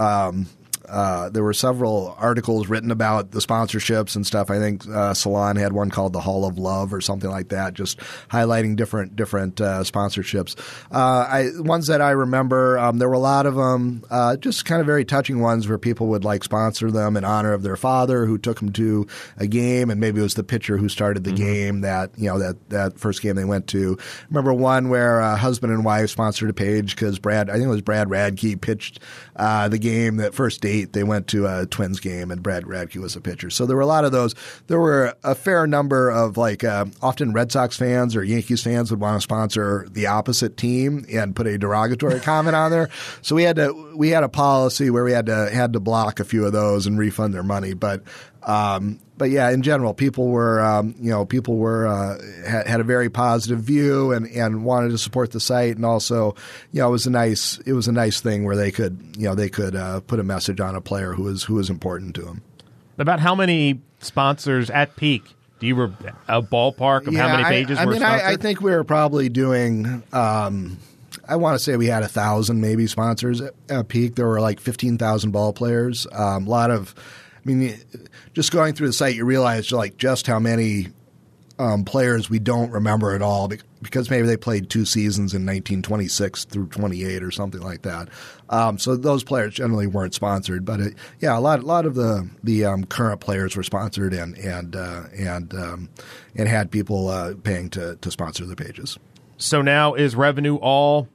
Uh, 0.87 1.29
there 1.29 1.43
were 1.43 1.53
several 1.53 2.15
articles 2.17 2.67
written 2.67 2.91
about 2.91 3.31
the 3.31 3.39
sponsorships 3.39 4.15
and 4.15 4.25
stuff. 4.25 4.49
I 4.49 4.59
think 4.59 4.87
uh, 4.87 5.13
Salon 5.13 5.55
had 5.55 5.73
one 5.73 5.89
called 5.89 6.13
the 6.13 6.19
Hall 6.19 6.45
of 6.45 6.57
Love 6.57 6.93
or 6.93 7.01
something 7.01 7.29
like 7.29 7.49
that, 7.49 7.73
just 7.73 7.99
highlighting 8.29 8.75
different 8.75 9.15
different 9.15 9.61
uh, 9.61 9.81
sponsorships. 9.81 10.59
Uh, 10.91 11.25
I 11.29 11.49
ones 11.57 11.87
that 11.87 12.01
I 12.01 12.11
remember, 12.11 12.77
um, 12.79 12.97
there 12.97 13.07
were 13.07 13.15
a 13.15 13.19
lot 13.19 13.45
of 13.45 13.55
them, 13.55 14.03
uh, 14.09 14.37
just 14.37 14.65
kind 14.65 14.81
of 14.81 14.85
very 14.85 15.05
touching 15.05 15.39
ones 15.39 15.67
where 15.67 15.77
people 15.77 16.07
would 16.07 16.23
like 16.23 16.43
sponsor 16.43 16.91
them 16.91 17.15
in 17.17 17.23
honor 17.23 17.53
of 17.53 17.63
their 17.63 17.75
father 17.77 18.25
who 18.25 18.37
took 18.37 18.59
them 18.59 18.71
to 18.73 19.07
a 19.37 19.47
game, 19.47 19.89
and 19.89 19.99
maybe 19.99 20.19
it 20.19 20.23
was 20.23 20.35
the 20.35 20.43
pitcher 20.43 20.77
who 20.77 20.89
started 20.89 21.23
the 21.23 21.31
game 21.31 21.81
that 21.81 22.11
you 22.17 22.27
know 22.27 22.39
that 22.39 22.69
that 22.69 22.99
first 22.99 23.21
game 23.21 23.35
they 23.35 23.45
went 23.45 23.67
to. 23.67 23.97
Remember 24.29 24.53
one 24.53 24.89
where 24.89 25.21
uh, 25.21 25.35
husband 25.35 25.71
and 25.71 25.85
wife 25.85 26.09
sponsored 26.09 26.49
a 26.49 26.53
page 26.53 26.95
because 26.95 27.19
Brad, 27.19 27.49
I 27.49 27.53
think 27.53 27.65
it 27.65 27.69
was 27.69 27.81
Brad 27.81 28.07
Radke 28.07 28.59
pitched 28.59 28.99
uh, 29.35 29.67
the 29.67 29.77
game 29.77 30.17
that 30.17 30.33
first 30.33 30.61
date 30.61 30.80
'98, 30.81 30.93
they 30.93 31.03
went 31.03 31.27
to 31.27 31.47
a 31.47 31.65
Twins 31.65 31.99
game, 31.99 32.31
and 32.31 32.41
Brad 32.41 32.63
Radke 32.63 32.97
was 32.97 33.15
a 33.15 33.21
pitcher. 33.21 33.49
So 33.49 33.65
there 33.65 33.75
were 33.75 33.81
a 33.81 33.87
lot 33.87 34.05
of 34.05 34.11
those. 34.11 34.35
There 34.67 34.79
were 34.79 35.15
a 35.23 35.35
fair 35.35 35.67
number 35.67 36.09
of 36.09 36.37
like 36.37 36.63
uh, 36.63 36.85
often 37.01 37.33
Red 37.33 37.51
Sox 37.51 37.77
fans 37.77 38.15
or 38.15 38.23
Yankees 38.23 38.63
fans 38.63 38.91
would 38.91 38.99
want 38.99 39.17
to 39.17 39.21
sponsor 39.21 39.87
the 39.91 40.07
opposite 40.07 40.57
team 40.57 41.05
and 41.11 41.35
put 41.35 41.47
a 41.47 41.57
derogatory 41.57 42.19
comment 42.21 42.55
on 42.55 42.71
there. 42.71 42.89
So 43.21 43.35
we 43.35 43.43
had 43.43 43.55
to 43.57 43.93
we 43.95 44.09
had 44.09 44.23
a 44.23 44.29
policy 44.29 44.89
where 44.89 45.03
we 45.03 45.11
had 45.11 45.27
to 45.27 45.49
had 45.51 45.73
to 45.73 45.79
block 45.79 46.19
a 46.19 46.23
few 46.23 46.45
of 46.45 46.53
those 46.53 46.87
and 46.87 46.97
refund 46.97 47.33
their 47.33 47.43
money, 47.43 47.73
but. 47.73 48.03
Um, 48.43 48.99
but 49.21 49.29
yeah, 49.29 49.51
in 49.51 49.61
general, 49.61 49.93
people 49.93 50.29
were 50.29 50.59
um, 50.61 50.95
you 50.99 51.11
know 51.11 51.27
people 51.27 51.57
were 51.57 51.85
uh, 51.85 52.17
had, 52.43 52.65
had, 52.65 52.79
a 52.79 52.83
very 52.83 53.07
positive 53.07 53.59
view 53.59 54.11
and, 54.13 54.25
and 54.25 54.65
wanted 54.65 54.89
to 54.89 54.97
support 54.97 55.29
the 55.29 55.39
site, 55.39 55.75
and 55.75 55.85
also 55.85 56.33
you 56.71 56.81
know 56.81 56.87
it 56.87 56.91
was 56.91 57.05
a 57.05 57.11
nice 57.11 57.59
it 57.67 57.73
was 57.73 57.87
a 57.87 57.91
nice 57.91 58.19
thing 58.19 58.45
where 58.45 58.55
they 58.55 58.71
could 58.71 59.15
you 59.15 59.27
know 59.27 59.35
they 59.35 59.47
could 59.47 59.75
uh, 59.75 59.99
put 59.99 60.19
a 60.19 60.23
message 60.23 60.59
on 60.59 60.75
a 60.75 60.81
player 60.81 61.13
who 61.13 61.21
was 61.21 61.43
who 61.43 61.53
was 61.53 61.69
important 61.69 62.15
to 62.15 62.23
them. 62.23 62.41
About 62.97 63.19
how 63.19 63.35
many 63.35 63.79
sponsors 63.99 64.71
at 64.71 64.95
peak? 64.95 65.21
Do 65.59 65.67
you 65.67 65.75
were 65.75 65.93
a 66.27 66.41
ballpark 66.41 67.05
of 67.05 67.13
yeah, 67.13 67.27
how 67.27 67.37
many 67.37 67.43
pages? 67.43 67.77
I, 67.77 67.83
I 67.83 67.85
were 67.85 67.91
mean, 67.91 68.01
I, 68.01 68.29
I, 68.29 68.37
think 68.37 68.59
we 68.59 68.71
were 68.71 68.83
probably 68.83 69.29
doing. 69.29 70.01
Um, 70.11 70.79
I 71.27 71.35
want 71.35 71.59
to 71.59 71.63
say 71.63 71.77
we 71.77 71.85
had 71.85 72.01
a 72.01 72.07
thousand 72.07 72.59
maybe 72.59 72.87
sponsors 72.87 73.39
at, 73.39 73.53
at 73.69 73.87
peak. 73.87 74.15
There 74.15 74.25
were 74.25 74.41
like 74.41 74.59
fifteen 74.59 74.97
thousand 74.97 75.29
ball 75.29 75.53
players. 75.53 76.07
Um, 76.11 76.47
a 76.47 76.49
lot 76.49 76.71
of 76.71 76.95
I 77.43 77.49
mean, 77.49 77.79
just 78.33 78.51
going 78.51 78.73
through 78.73 78.87
the 78.87 78.93
site, 78.93 79.15
you 79.15 79.25
realize 79.25 79.71
like 79.71 79.97
just 79.97 80.27
how 80.27 80.39
many 80.39 80.87
um, 81.61 81.85
players 81.85 82.29
we 82.29 82.39
don't 82.39 82.71
remember 82.71 83.13
at 83.13 83.21
all 83.21 83.47
because 83.81 84.09
maybe 84.09 84.25
they 84.25 84.37
played 84.37 84.69
two 84.69 84.83
seasons 84.85 85.33
in 85.33 85.41
1926 85.41 86.45
through 86.45 86.67
28 86.67 87.23
or 87.23 87.29
something 87.29 87.61
like 87.61 87.83
that. 87.83 88.09
Um, 88.49 88.79
so 88.79 88.95
those 88.95 89.23
players 89.23 89.53
generally 89.53 89.85
weren't 89.85 90.13
sponsored, 90.13 90.65
but 90.65 90.79
it, 90.79 90.95
yeah, 91.19 91.37
a 91.37 91.39
lot, 91.39 91.59
a 91.59 91.65
lot 91.65 91.85
of 91.85 91.95
the 91.95 92.29
the 92.43 92.65
um, 92.65 92.83
current 92.85 93.21
players 93.21 93.55
were 93.55 93.63
sponsored 93.63 94.13
and 94.13 94.37
and 94.37 94.75
uh, 94.75 95.03
and 95.15 95.53
um, 95.53 95.89
and 96.35 96.47
had 96.47 96.71
people 96.71 97.09
uh, 97.09 97.35
paying 97.43 97.69
to 97.71 97.95
to 97.97 98.11
sponsor 98.11 98.45
the 98.45 98.55
pages. 98.55 98.97
So 99.37 99.61
now 99.61 99.93
is 99.93 100.15
revenue 100.15 100.55
all 100.55 101.07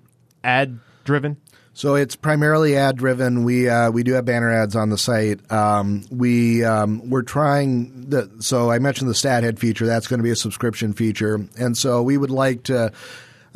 ad 0.44 0.78
driven? 1.04 1.38
So 1.76 1.94
it's 1.94 2.16
primarily 2.16 2.74
ad 2.74 2.96
driven. 2.96 3.44
We 3.44 3.68
uh, 3.68 3.90
we 3.90 4.02
do 4.02 4.14
have 4.14 4.24
banner 4.24 4.50
ads 4.50 4.74
on 4.74 4.88
the 4.88 4.96
site. 4.96 5.52
Um, 5.52 6.06
we 6.10 6.64
um, 6.64 7.10
we're 7.10 7.20
trying 7.20 8.08
the 8.08 8.30
so 8.40 8.70
I 8.70 8.78
mentioned 8.78 9.10
the 9.10 9.14
stat 9.14 9.44
head 9.44 9.58
feature. 9.58 9.84
That's 9.84 10.06
going 10.06 10.18
to 10.18 10.24
be 10.24 10.30
a 10.30 10.36
subscription 10.36 10.94
feature, 10.94 11.38
and 11.58 11.76
so 11.76 12.02
we 12.02 12.16
would 12.16 12.30
like 12.30 12.62
to. 12.64 12.92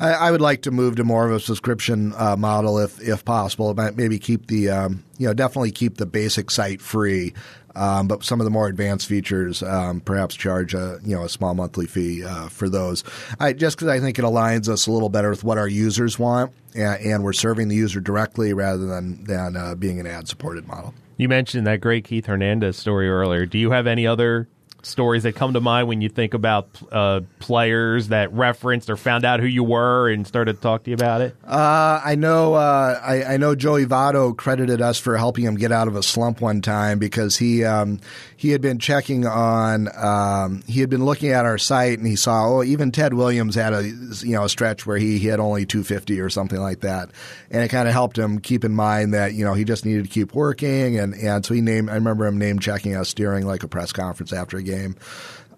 I, 0.01 0.13
I 0.13 0.31
would 0.31 0.41
like 0.41 0.63
to 0.63 0.71
move 0.71 0.97
to 0.97 1.05
more 1.05 1.27
of 1.27 1.33
a 1.33 1.41
subscription 1.41 2.15
uh, 2.17 2.37
model 2.37 2.79
if 2.79 3.01
if 3.01 3.25
possible. 3.25 3.75
Maybe 3.75 4.19
keep 4.19 4.47
the 4.47 4.71
um, 4.71 5.05
you 5.19 5.27
know 5.27 5.35
definitely 5.35 5.71
keep 5.71 5.99
the 5.99 6.07
basic 6.07 6.51
site 6.51 6.81
free. 6.81 7.35
Um, 7.77 8.09
but 8.09 8.25
some 8.25 8.41
of 8.41 8.45
the 8.45 8.51
more 8.51 8.67
advanced 8.67 9.07
features, 9.07 9.63
um, 9.63 10.01
perhaps 10.01 10.35
charge 10.35 10.75
a 10.75 10.99
you 11.05 11.15
know 11.15 11.25
a 11.25 11.29
small 11.29 11.55
monthly 11.55 11.87
fee 11.87 12.25
uh, 12.25 12.49
for 12.49 12.69
those. 12.69 13.05
I, 13.39 13.53
just 13.53 13.77
because 13.77 13.89
I 13.89 14.01
think 14.01 14.19
it 14.19 14.25
aligns 14.25 14.69
us 14.69 14.87
a 14.87 14.93
little 14.93 15.09
better 15.09 15.31
with 15.31 15.45
what 15.45 15.57
our 15.59 15.69
users 15.69 16.19
want, 16.19 16.53
and, 16.75 17.01
and 17.01 17.25
we're 17.25 17.33
serving 17.33 17.69
the 17.69 17.77
user 17.77 18.01
directly 18.01 18.53
rather 18.53 18.87
than 18.87 19.23
than 19.25 19.57
uh, 19.57 19.75
being 19.77 20.01
an 20.01 20.07
ad 20.07 20.27
supported 20.27 20.67
model. 20.67 20.95
You 21.17 21.29
mentioned 21.29 21.67
that 21.67 21.81
great 21.81 22.05
Keith 22.05 22.27
Hernandez 22.27 22.77
story 22.77 23.09
earlier. 23.09 23.45
Do 23.45 23.59
you 23.59 23.71
have 23.71 23.87
any 23.87 24.07
other 24.07 24.49
stories 24.83 25.23
that 25.25 25.35
come 25.35 25.55
to 25.55 25.61
mind 25.61 25.89
when 25.89 26.01
you 26.01 26.09
think 26.09 26.35
about 26.35 26.69
uh, 26.91 27.21
players 27.39 28.09
that 28.09 28.33
referenced 28.33 28.91
or 28.91 28.97
found 28.97 29.25
out 29.25 29.41
who 29.41 29.47
you 29.47 29.65
were 29.65 30.09
and 30.09 30.27
started 30.27 30.55
to 30.55 30.61
talk 30.61 30.85
to 30.85 30.91
you 30.91 30.95
about 30.95 31.21
it? 31.21 31.35
Uh, 31.45 32.01
I 32.05 32.15
know. 32.15 32.55
Uh, 32.55 33.01
I, 33.03 33.35
I, 33.35 33.37
know 33.37 33.55
Joey 33.55 33.87
Votto 33.87 34.37
credited 34.37 34.81
us 34.81 34.99
for 34.99 35.17
helping 35.17 35.45
him 35.45 35.57
get 35.57 35.73
out 35.73 35.89
of 35.89 35.97
a 35.97 36.03
slump 36.03 36.41
one 36.41 36.61
time 36.63 36.99
because 36.99 37.37
he 37.37 37.65
um, 37.65 38.01
he 38.37 38.51
had 38.51 38.61
been 38.61 38.79
checking 38.79 39.27
on. 39.27 39.89
Um, 39.97 40.63
he 40.67 40.81
had 40.81 40.91
been 40.91 41.05
looking 41.05 41.31
at 41.31 41.45
our 41.45 41.59
site 41.59 41.99
and 41.99 42.07
he 42.07 42.17
saw 42.17 42.49
oh 42.49 42.65
even 42.65 42.93
Ted 42.93 43.15
Williams 43.15 43.55
had 43.55 43.73
a 43.73 43.83
you 43.83 44.33
know 44.33 44.45
a 44.45 44.49
stretch 44.49 44.87
where 44.87 44.99
he, 44.99 45.21
had 45.21 45.39
only 45.39 45.67
250 45.67 46.21
or 46.21 46.31
something 46.31 46.59
like 46.59 46.81
that, 46.81 47.11
and 47.51 47.63
it 47.63 47.69
kind 47.69 47.87
of 47.87 47.93
helped 47.93 48.17
him 48.17 48.41
keep 48.41 48.65
in 48.65 48.73
mind 48.73 49.15
that 49.15 49.35
you 49.35 49.45
know 49.45 49.55
he 49.55 49.65
just 49.65 49.85
needed 49.85 50.05
to 50.05 50.11
keep 50.11 50.35
working 50.35 50.99
and 50.99 51.15
and 51.15 51.45
so 51.45 51.55
he 51.55 51.61
named. 51.61 51.91
I 51.91 51.95
remember 51.95 52.27
him 52.27 52.39
name 52.39 52.59
checking 52.59 52.97
us 52.97 53.13
during 53.13 53.47
like 53.47 53.63
a 53.63 53.69
press 53.69 53.93
conference 53.93 54.33
after 54.33 54.57
a 54.57 54.63
game 54.63 54.70
game. 54.71 54.97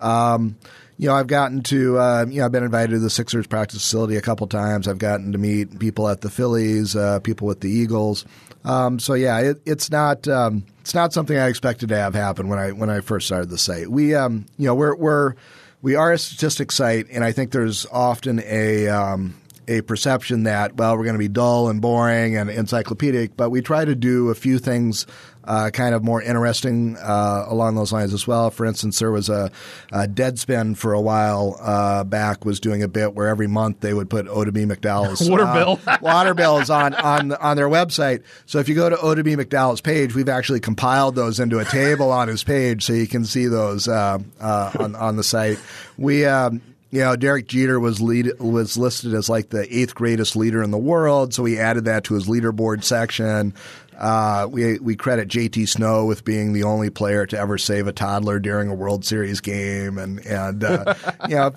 Um, 0.01 0.57
you 0.99 1.09
know, 1.09 1.15
I've 1.15 1.27
gotten 1.27 1.63
to, 1.65 1.99
uh, 1.99 2.27
you 2.29 2.41
know, 2.41 2.45
I've 2.45 2.53
been 2.53 2.65
invited 2.65 2.93
to 2.93 2.99
the 2.99 3.11
Sixers 3.11 3.47
practice 3.47 3.81
facility 3.81 4.17
a 4.17 4.21
couple 4.21 4.47
times. 4.47 4.87
I've 4.87 4.99
gotten 4.99 5.33
to 5.33 5.39
meet 5.39 5.79
people 5.79 6.09
at 6.09 6.21
the 6.21 6.31
Phillies, 6.31 6.95
uh, 6.95 7.19
people 7.21 7.47
with 7.47 7.61
the 7.61 7.71
Eagles. 7.71 8.25
Um, 8.65 8.99
so 8.99 9.15
yeah, 9.15 9.39
it, 9.41 9.63
it's 9.67 9.91
not 9.91 10.29
um, 10.29 10.65
it's 10.81 10.95
not 10.95 11.13
something 11.13 11.37
I 11.37 11.49
expected 11.49 11.89
to 11.89 11.97
have 11.97 12.15
happen 12.15 12.49
when 12.49 12.59
I 12.59 12.73
when 12.73 12.91
I 12.91 13.01
first 13.01 13.27
started 13.27 13.51
the 13.51 13.59
site. 13.59 13.89
We, 13.89 14.15
um, 14.15 14.47
you 14.59 14.67
know, 14.67 14.75
we're 14.75 14.95
we're 14.95 15.35
we 15.81 15.97
are 15.97 16.13
a 16.13 16.19
statistics 16.19 16.77
site, 16.77 17.07
and 17.11 17.25
I 17.25 17.33
think 17.33 17.51
there's 17.51 17.87
often 17.87 18.41
a 18.45 18.89
um, 18.89 19.35
a 19.69 19.81
perception 19.83 20.45
that 20.45 20.77
well 20.77 20.97
we're 20.97 21.05
going 21.05 21.15
to 21.15 21.19
be 21.19 21.29
dull 21.29 21.69
and 21.69 21.81
boring 21.81 22.37
and 22.37 22.51
encyclopedic, 22.51 23.37
but 23.37 23.51
we 23.51 23.63
try 23.63 23.85
to 23.85 23.95
do 23.95 24.31
a 24.31 24.35
few 24.35 24.59
things 24.59 25.07
uh, 25.45 25.71
kind 25.71 25.95
of 25.95 26.05
more 26.05 26.23
interesting 26.23 26.97
uh, 26.99 27.47
along 27.49 27.75
those 27.75 27.93
lines 27.93 28.15
as 28.15 28.27
well. 28.27 28.51
For 28.51 28.65
instance, 28.65 28.99
there 28.99 29.11
was 29.11 29.29
a, 29.29 29.51
a 29.91 30.07
Deadspin 30.07 30.77
for 30.77 30.93
a 30.93 31.01
while 31.01 31.57
uh, 31.61 32.05
back 32.05 32.45
was 32.45 32.61
doing 32.61 32.83
a 32.83 32.89
bit 32.89 33.15
where 33.15 33.29
every 33.29 33.47
month 33.47 33.81
they 33.81 33.95
would 33.95 34.09
put 34.09 34.27
Oddibe 34.27 34.71
McDowell's 34.71 35.29
water 35.29 35.47
bill 35.47 35.81
water 36.01 36.35
bills 36.35 36.71
on 36.71 36.95
on 36.95 37.33
on 37.33 37.57
their 37.57 37.69
website. 37.69 38.23
So 38.47 38.59
if 38.59 38.69
you 38.69 38.75
go 38.75 38.89
to 38.89 38.97
Oddibe 38.97 39.37
McDowell's 39.37 39.81
page, 39.81 40.15
we've 40.15 40.29
actually 40.29 40.61
compiled 40.61 41.15
those 41.15 41.41
into 41.41 41.59
a 41.59 41.65
table 41.65 42.11
on 42.13 42.29
his 42.29 42.45
page, 42.45 42.85
so 42.85 42.93
you 42.93 43.07
can 43.07 43.25
see 43.25 43.47
those 43.47 43.89
uh, 43.89 44.19
uh, 44.41 44.73
on 44.79 44.95
on 44.95 45.17
the 45.17 45.25
site. 45.25 45.59
We. 45.97 46.25
Um, 46.25 46.63
know, 47.01 47.17
Derek 47.17 47.49
Jeter 47.49 47.81
was 47.81 48.03
lead, 48.03 48.39
was 48.39 48.77
listed 48.77 49.15
as 49.15 49.31
like 49.31 49.49
the 49.49 49.67
eighth 49.75 49.95
greatest 49.95 50.37
leader 50.37 50.63
in 50.63 50.71
the 50.71 50.79
world, 50.79 51.33
so 51.33 51.45
he 51.45 51.59
added 51.59 51.87
that 51.87 52.05
to 52.05 52.15
his 52.15 52.27
leaderboard 52.27 52.85
section. 52.85 53.55
Uh, 53.99 54.47
we 54.51 54.79
we 54.79 54.95
credit 54.95 55.29
JT 55.29 55.69
Snow 55.69 56.05
with 56.05 56.25
being 56.25 56.53
the 56.53 56.65
only 56.65 56.91
player 56.91 57.25
to 57.27 57.39
ever 57.39 57.57
save 57.57 57.87
a 57.87 57.93
toddler 57.93 58.39
during 58.39 58.69
a 58.69 58.75
World 58.75 59.07
Series 59.07 59.41
game, 59.41 59.97
and 59.97 60.25
and 60.27 60.63
uh, 60.65 60.95
you 61.29 61.37
know. 61.37 61.53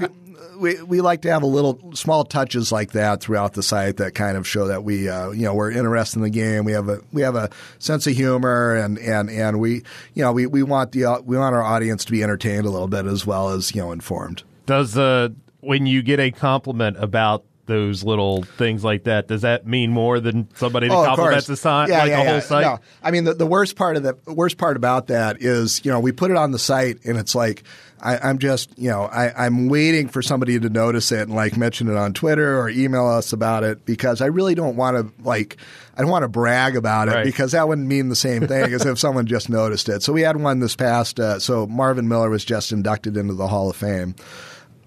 We, 0.58 0.82
we 0.84 1.02
like 1.02 1.24
to 1.24 1.32
have 1.32 1.44
a 1.44 1.48
little 1.48 1.94
small 1.96 2.24
touches 2.24 2.72
like 2.72 2.94
that 2.94 3.20
throughout 3.20 3.56
the 3.56 3.62
site 3.62 3.98
that 3.98 4.16
kind 4.16 4.38
of 4.38 4.48
show 4.48 4.68
that 4.68 4.86
we 4.86 5.10
uh, 5.10 5.32
you 5.32 5.42
know 5.42 5.54
we're 5.54 5.70
interested 5.70 6.20
in 6.20 6.24
the 6.24 6.30
game. 6.30 6.64
We 6.64 6.72
have 6.72 6.88
a 6.88 7.02
we 7.12 7.24
have 7.24 7.36
a 7.36 7.50
sense 7.78 8.08
of 8.08 8.16
humor 8.16 8.74
and 8.74 8.98
and 8.98 9.30
and 9.30 9.60
we 9.60 9.84
you 10.14 10.24
know 10.24 10.32
we, 10.32 10.48
we 10.48 10.64
want 10.64 10.94
the 10.94 11.22
we 11.26 11.38
want 11.38 11.56
our 11.56 11.62
audience 11.62 12.06
to 12.06 12.12
be 12.14 12.24
entertained 12.24 12.66
a 12.66 12.70
little 12.70 12.88
bit 12.88 13.06
as 13.06 13.28
well 13.28 13.50
as 13.50 13.76
you 13.76 13.82
know 13.82 13.92
informed. 13.92 14.44
Does 14.66 14.98
uh, 14.98 15.30
when 15.62 15.86
you 15.86 16.02
get 16.02 16.20
a 16.20 16.32
compliment 16.32 16.98
about 17.00 17.46
those 17.66 18.04
little 18.04 18.44
things 18.44 18.84
like 18.84 19.06
that. 19.06 19.28
Does 19.28 19.42
that 19.42 19.66
mean 19.66 19.92
more 19.92 20.20
than 20.20 20.48
somebody 20.56 20.88
that 20.88 20.96
oh, 20.96 21.06
compliments 21.06 21.48
the 21.48 21.58
site, 21.58 21.90
yeah, 21.90 22.00
like 22.00 22.10
yeah, 22.10 22.18
the 22.18 22.24
yeah. 22.24 22.32
whole 22.32 22.42
site? 22.42 22.66
No. 22.66 22.80
I 23.04 23.12
mean, 23.12 23.24
the, 23.24 23.34
the 23.34 23.46
worst 23.46 23.76
part 23.76 23.98
of 23.98 24.04
the 24.04 24.16
worst 24.28 24.58
part 24.58 24.78
about 24.78 25.08
that 25.08 25.42
is, 25.42 25.84
you 25.84 25.92
know, 25.92 26.00
we 26.00 26.12
put 26.12 26.32
it 26.32 26.38
on 26.38 26.52
the 26.52 26.60
site 26.60 27.04
and 27.06 27.18
it's 27.18 27.36
like, 27.36 27.64
I, 28.02 28.30
am 28.30 28.40
just, 28.40 28.78
you 28.78 28.90
know, 28.90 29.04
I, 29.04 29.46
I'm 29.46 29.68
waiting 29.68 30.10
for 30.10 30.22
somebody 30.22 30.60
to 30.60 30.70
notice 30.70 31.12
it 31.12 31.22
and 31.22 31.34
like 31.34 31.58
mention 31.58 31.88
it 31.88 31.96
on 31.96 32.14
Twitter 32.14 32.60
or 32.60 32.70
email 32.70 33.08
us 33.08 33.34
about 33.34 33.64
it 33.64 33.86
because 33.86 34.22
I 34.22 34.28
really 34.28 34.54
don't 34.54 34.76
want 34.76 34.98
to 34.98 35.24
like, 35.24 35.58
I 35.98 36.02
don't 36.02 36.12
want 36.12 36.24
to 36.24 36.30
brag 36.30 36.76
about 36.76 37.08
it 37.08 37.12
right. 37.12 37.26
because 37.26 37.54
that 37.54 37.68
wouldn't 37.68 37.88
mean 37.88 38.10
the 38.10 38.16
same 38.16 38.48
thing 38.48 38.74
as 38.74 38.86
if 38.86 39.00
someone 39.00 39.26
just 39.26 39.50
noticed 39.50 39.90
it. 39.90 40.04
So 40.04 40.14
we 40.14 40.22
had 40.22 40.38
one 40.38 40.60
this 40.60 40.76
past, 40.76 41.20
uh, 41.20 41.40
so 41.40 41.66
Marvin 41.68 42.08
Miller 42.08 42.30
was 42.30 42.46
just 42.46 42.72
inducted 42.72 43.18
into 43.18 43.34
the 43.34 43.48
Hall 43.48 43.70
of 43.70 43.76
Fame. 43.76 44.14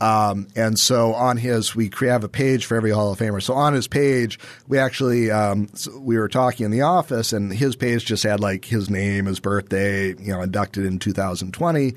Um, 0.01 0.49
and 0.55 0.79
so 0.79 1.15
on 1.15 1.37
his, 1.37 1.75
we 1.75 1.91
have 2.03 2.25
a 2.25 2.29
page 2.29 2.67
for 2.67 2.77
every 2.77 2.91
Hall 2.91 3.13
of 3.13 3.19
Famer. 3.19 3.43
So 3.43 3.55
on 3.55 3.73
his 3.73 3.89
page, 3.89 4.39
we 4.69 4.79
actually, 4.79 5.31
um, 5.31 5.69
we 5.99 6.19
were 6.19 6.29
talking 6.29 6.65
in 6.65 6.71
the 6.71 6.83
office 6.83 7.33
and 7.33 7.53
his 7.53 7.77
page 7.77 8.05
just 8.05 8.23
had 8.23 8.41
like 8.41 8.65
his 8.65 8.89
name, 8.89 9.27
his 9.27 9.41
birthday, 9.41 10.09
you 10.09 10.33
know, 10.33 10.43
inducted 10.43 10.85
in 10.85 10.99
2020. 10.99 11.95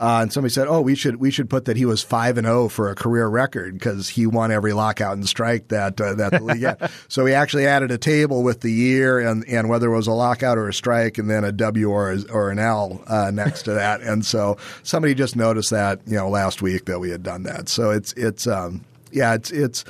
Uh, 0.00 0.20
and 0.22 0.32
somebody 0.32 0.50
said, 0.50 0.66
"Oh, 0.66 0.80
we 0.80 0.94
should 0.94 1.16
we 1.16 1.30
should 1.30 1.50
put 1.50 1.66
that 1.66 1.76
he 1.76 1.84
was 1.84 2.02
five 2.02 2.38
and 2.38 2.46
zero 2.46 2.62
oh 2.62 2.68
for 2.70 2.88
a 2.88 2.94
career 2.94 3.28
record 3.28 3.74
because 3.74 4.08
he 4.08 4.26
won 4.26 4.50
every 4.50 4.72
lockout 4.72 5.12
and 5.12 5.28
strike 5.28 5.68
that 5.68 6.00
uh, 6.00 6.14
that 6.14 6.32
the 6.32 6.42
league 6.42 6.62
had." 6.62 6.90
so 7.08 7.24
we 7.24 7.34
actually 7.34 7.66
added 7.66 7.90
a 7.90 7.98
table 7.98 8.42
with 8.42 8.62
the 8.62 8.72
year 8.72 9.18
and, 9.18 9.46
and 9.46 9.68
whether 9.68 9.92
it 9.92 9.96
was 9.96 10.06
a 10.06 10.12
lockout 10.12 10.56
or 10.56 10.68
a 10.68 10.72
strike, 10.72 11.18
and 11.18 11.28
then 11.28 11.44
a 11.44 11.52
W 11.52 11.90
or 11.90 12.12
a, 12.12 12.22
or 12.32 12.50
an 12.50 12.58
L 12.58 13.04
uh, 13.08 13.30
next 13.30 13.64
to 13.64 13.74
that. 13.74 14.00
And 14.00 14.24
so 14.24 14.56
somebody 14.84 15.14
just 15.14 15.36
noticed 15.36 15.68
that 15.68 16.00
you 16.06 16.16
know 16.16 16.30
last 16.30 16.62
week 16.62 16.86
that 16.86 16.98
we 16.98 17.10
had 17.10 17.22
done 17.22 17.42
that. 17.42 17.68
So 17.68 17.90
it's 17.90 18.14
it's 18.14 18.46
um, 18.46 18.82
yeah 19.12 19.34
it's 19.34 19.50
it's 19.50 19.84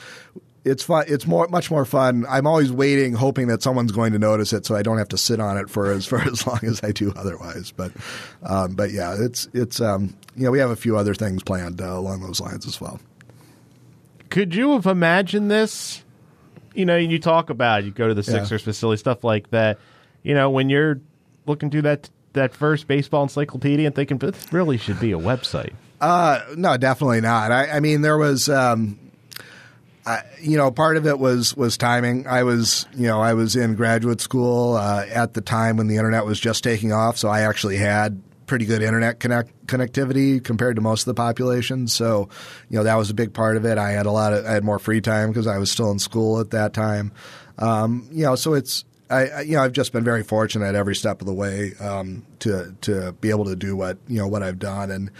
it's 0.65 0.83
fun. 0.83 1.05
It's 1.09 1.27
more, 1.27 1.49
much 1.49 1.71
more 1.71 1.85
fun. 1.85 2.27
I'm 2.29 2.47
always 2.47 2.71
waiting, 2.71 3.15
hoping 3.15 3.49
that 3.49 3.63
someone's 3.63 3.93
going 3.93 4.13
to 4.13 4.19
notice 4.19 4.53
it, 4.53 4.67
so 4.67 4.77
I 4.77 4.83
don't 4.83 4.99
have 4.99 5.09
to 5.09 5.19
sit 5.19 5.41
on 5.41 5.57
it 5.57 5.71
for 5.71 5.91
as 5.91 6.07
for 6.07 6.21
as 6.21 6.47
long 6.47 6.61
as 6.63 6.83
I 6.83 6.93
do 6.93 7.13
otherwise. 7.17 7.73
But, 7.73 7.93
um, 8.43 8.75
but 8.75 8.91
yeah, 8.91 9.17
it's 9.19 9.49
it's 9.53 9.81
um, 9.81 10.15
you 10.37 10.45
know 10.45 10.51
we 10.51 10.59
have 10.59 10.71
a 10.71 10.77
few 10.77 10.97
other 10.97 11.15
things 11.15 11.43
planned 11.43 11.81
uh, 11.81 11.87
along 11.87 12.21
those 12.21 12.41
lines 12.41 12.67
as 12.67 12.81
well. 12.81 13.01
Could 14.29 14.55
you 14.55 14.73
have 14.73 14.87
imagined 14.87 15.51
this? 15.51 16.05
You 16.75 16.87
know, 16.87 16.97
you 16.97 17.19
talk 17.19 17.51
about 17.51 17.85
you 17.85 17.91
go 17.91 18.09
to 18.09 18.15
the 18.15 18.23
Sixers 18.23 18.63
yeah. 18.63 18.65
facility, 18.65 19.01
stuff 19.01 19.25
like 19.25 19.51
that. 19.51 19.79
You 20.23 20.35
know, 20.35 20.51
when 20.51 20.71
you're 20.71 21.01
looking 21.47 21.71
through 21.71 21.83
that 21.83 22.11
that 22.35 22.55
first 22.55 22.87
baseball 22.87 23.25
encyclopedia 23.25 23.87
and 23.87 23.95
thinking 23.95 24.19
this 24.19 24.53
really 24.53 24.77
should 24.77 25.01
be 25.01 25.13
a 25.13 25.19
website? 25.19 25.73
Uh, 26.01 26.41
no, 26.57 26.77
definitely 26.77 27.21
not. 27.21 27.53
I, 27.53 27.71
I 27.73 27.81
mean, 27.81 28.01
there 28.03 28.17
was, 28.17 28.49
um, 28.49 28.99
I, 30.11 30.25
you 30.41 30.57
know, 30.57 30.73
part 30.73 30.97
of 30.97 31.07
it 31.07 31.21
was 31.21 31.57
was 31.57 31.77
timing. 31.77 32.27
I 32.27 32.43
was, 32.43 32.87
you 32.97 33.07
know, 33.07 33.21
I 33.21 33.35
was 33.35 33.55
in 33.55 33.77
graduate 33.77 34.21
school 34.21 34.75
uh, 34.75 35.07
at 35.09 35.35
the 35.35 35.41
time 35.41 35.77
when 35.77 35.87
the 35.87 35.99
internet 35.99 36.27
was 36.27 36.41
just 36.41 36.65
taking 36.65 36.93
off, 36.93 37.17
so 37.17 37.29
I 37.29 37.43
actually 37.43 37.77
had 37.77 38.21
pretty 38.47 38.65
good 38.65 38.83
internet 38.83 39.21
connect, 39.21 39.67
connectivity 39.69 40.43
compared 40.43 40.75
to 40.75 40.83
most 40.83 41.03
of 41.03 41.07
the 41.07 41.15
population. 41.15 41.87
So, 41.87 42.29
you 42.69 42.79
know, 42.79 42.83
that 42.83 42.97
was 42.97 43.09
a 43.09 43.15
big 43.15 43.33
part 43.33 43.57
of 43.57 43.65
it. 43.65 43.79
I 43.79 43.93
had 43.93 44.07
a 44.07 44.11
lot 44.11 44.33
of, 44.33 44.45
I 44.45 44.51
had 44.51 44.65
more 44.65 44.81
free 44.81 45.01
time 45.01 45.29
because 45.29 45.47
I 45.47 45.59
was 45.59 45.71
still 45.71 45.93
in 45.93 46.01
school 46.01 46.41
at 46.41 46.51
that 46.51 46.75
time. 46.75 47.13
Um, 47.59 48.09
you 48.11 48.25
know, 48.25 48.35
so 48.35 48.55
it's, 48.55 48.85
I, 49.09 49.43
you 49.43 49.55
know, 49.57 49.63
I've 49.63 49.73
just 49.73 49.93
been 49.93 50.03
very 50.03 50.25
fortunate 50.25 50.75
every 50.75 50.97
step 50.97 51.21
of 51.21 51.29
the 51.29 51.35
way 51.35 51.75
um, 51.81 52.25
to 52.41 52.75
to 52.83 53.13
be 53.21 53.31
able 53.31 53.45
to 53.47 53.57
do 53.57 53.75
what 53.75 53.99
you 54.07 54.19
know 54.19 54.29
what 54.29 54.45
I've 54.45 54.61
done, 54.61 54.93
and 54.93 55.11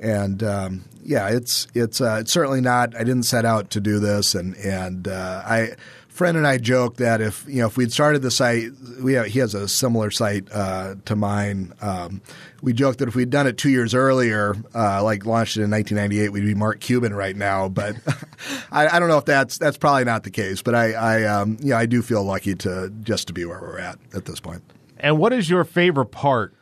and 0.00 0.42
um, 0.42 0.84
yeah, 1.02 1.28
it's 1.28 1.66
it's 1.74 2.00
uh, 2.00 2.18
it's 2.20 2.32
certainly 2.32 2.60
not. 2.60 2.94
I 2.94 3.04
didn't 3.04 3.24
set 3.24 3.44
out 3.44 3.70
to 3.70 3.80
do 3.80 3.98
this, 3.98 4.34
and 4.34 4.56
and 4.56 5.08
uh, 5.08 5.42
I 5.44 5.74
friend 6.14 6.36
and 6.36 6.46
I 6.46 6.58
joke 6.58 6.98
that 6.98 7.20
if 7.20 7.44
you 7.48 7.60
know 7.60 7.66
if 7.66 7.76
we'd 7.76 7.92
started 7.92 8.22
the 8.22 8.30
site, 8.30 8.70
we 9.02 9.14
have, 9.14 9.26
he 9.26 9.40
has 9.40 9.54
a 9.54 9.68
similar 9.68 10.10
site 10.10 10.48
uh, 10.52 10.94
to 11.04 11.16
mine. 11.16 11.74
Um, 11.82 12.22
we 12.62 12.72
joke 12.72 12.98
that 12.98 13.08
if 13.08 13.14
we'd 13.14 13.30
done 13.30 13.46
it 13.46 13.58
two 13.58 13.68
years 13.68 13.94
earlier, 13.94 14.54
uh, 14.74 15.02
like 15.02 15.26
launched 15.26 15.56
it 15.56 15.62
in 15.62 15.70
1998, 15.70 16.30
we'd 16.30 16.46
be 16.46 16.54
Mark 16.54 16.80
Cuban 16.80 17.12
right 17.12 17.36
now. 17.36 17.68
But 17.68 17.96
I, 18.72 18.88
I, 18.88 18.98
don't 19.00 19.08
know 19.08 19.18
if 19.18 19.24
that's 19.24 19.58
that's 19.58 19.76
probably 19.76 20.04
not 20.04 20.22
the 20.22 20.30
case. 20.30 20.62
But 20.62 20.74
I, 20.74 20.92
I 20.92 21.24
um, 21.24 21.58
know, 21.60 21.76
I 21.76 21.86
do 21.86 22.00
feel 22.00 22.22
lucky 22.22 22.54
to 22.56 22.90
just 23.02 23.26
to 23.26 23.32
be 23.32 23.44
where 23.44 23.60
we're 23.60 23.80
at 23.80 23.98
at 24.14 24.24
this 24.24 24.40
point. 24.40 24.62
And 24.98 25.18
what 25.18 25.32
is 25.32 25.50
your 25.50 25.64
favorite 25.64 26.06
part 26.06 26.54